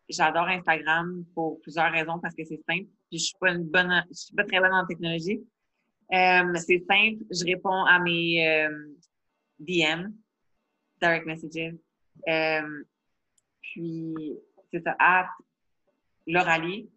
[0.08, 2.88] J'adore Instagram pour plusieurs raisons parce que c'est simple.
[3.10, 5.42] Puis je suis pas une bonne, je suis pas très bonne en technologie.
[6.10, 7.24] c'est simple.
[7.30, 8.66] Je réponds à mes
[9.58, 10.12] DM,
[10.98, 11.74] direct messages.
[13.60, 14.14] puis
[14.72, 15.28] c'est ça, at
[16.26, 16.88] L'Oralie,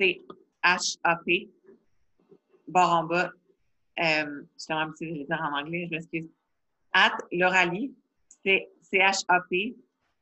[0.00, 0.22] c'est
[0.64, 1.50] H-A-P,
[2.68, 3.30] barre en bas.
[4.00, 6.28] Euh, je un petit je vais dire en anglais, je m'excuse.
[6.92, 7.94] At L'Oralie,
[8.44, 9.76] c'est C-H-A-P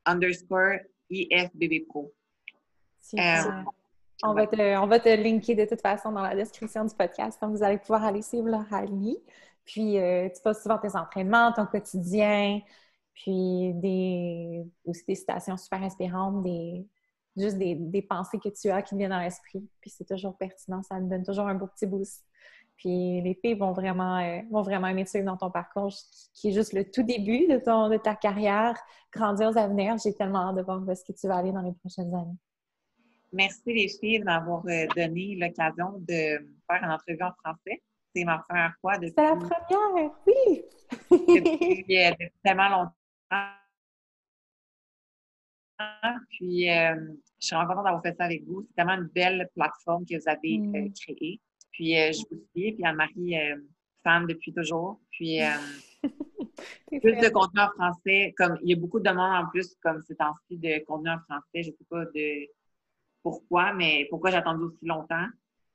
[0.07, 0.79] underscore
[1.11, 2.13] IFBB Pro.
[3.15, 3.19] Euh,
[4.25, 7.41] on, va te, on va te linker de toute façon dans la description du podcast,
[7.41, 9.19] donc vous allez pouvoir aller suivre L'Oralie.
[9.65, 12.61] Puis, euh, tu passes souvent tes entraînements, ton quotidien,
[13.13, 16.87] puis des, aussi des citations super inspirantes, des,
[17.37, 19.69] juste des, des, pensées que tu as qui viennent dans l'esprit.
[19.81, 22.25] Puis c'est toujours pertinent, ça me donne toujours un beau petit boost.
[22.77, 25.93] Puis les filles vont vraiment, euh, vont vraiment aimer suivre dans ton parcours,
[26.35, 28.79] qui est juste le tout début de, ton, de ta carrière
[29.13, 29.97] grandiose à venir.
[30.03, 32.37] J'ai tellement hâte de voir où est-ce que tu vas aller dans les prochaines années.
[33.33, 37.83] Merci les filles de m'avoir euh, donné l'occasion de faire une entrevue en français.
[38.15, 39.13] C'est ma première fois depuis...
[39.17, 40.65] C'est la première, oui!
[41.11, 42.93] depuis, euh, depuis tellement longtemps.
[46.31, 46.95] Puis, euh,
[47.41, 48.63] je suis vraiment contente d'avoir fait ça avec vous.
[48.63, 50.93] C'est tellement une belle plateforme que vous avez euh, mm.
[50.93, 51.41] créée.
[51.73, 52.73] Puis, euh, je vous suis.
[52.73, 53.37] Puis, Anne-Marie,
[54.03, 55.01] fan depuis toujours.
[55.11, 55.39] Puis,
[57.01, 58.35] plus de contenu en français.
[58.37, 61.19] Comme, il y a beaucoup de demandes en plus, comme ces temps-ci, de contenu en
[61.21, 61.63] français.
[61.63, 62.49] Je ne sais pas de
[63.23, 65.27] pourquoi, mais pourquoi j'ai attendu aussi longtemps.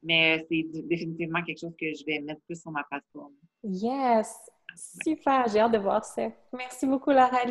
[0.04, 3.34] Mais c'est définitivement quelque chose que je vais mettre plus sur ma plateforme.
[3.64, 4.50] Yes!
[5.04, 5.48] Super!
[5.48, 6.30] J'ai hâte de voir ça.
[6.54, 7.46] Merci beaucoup, Laura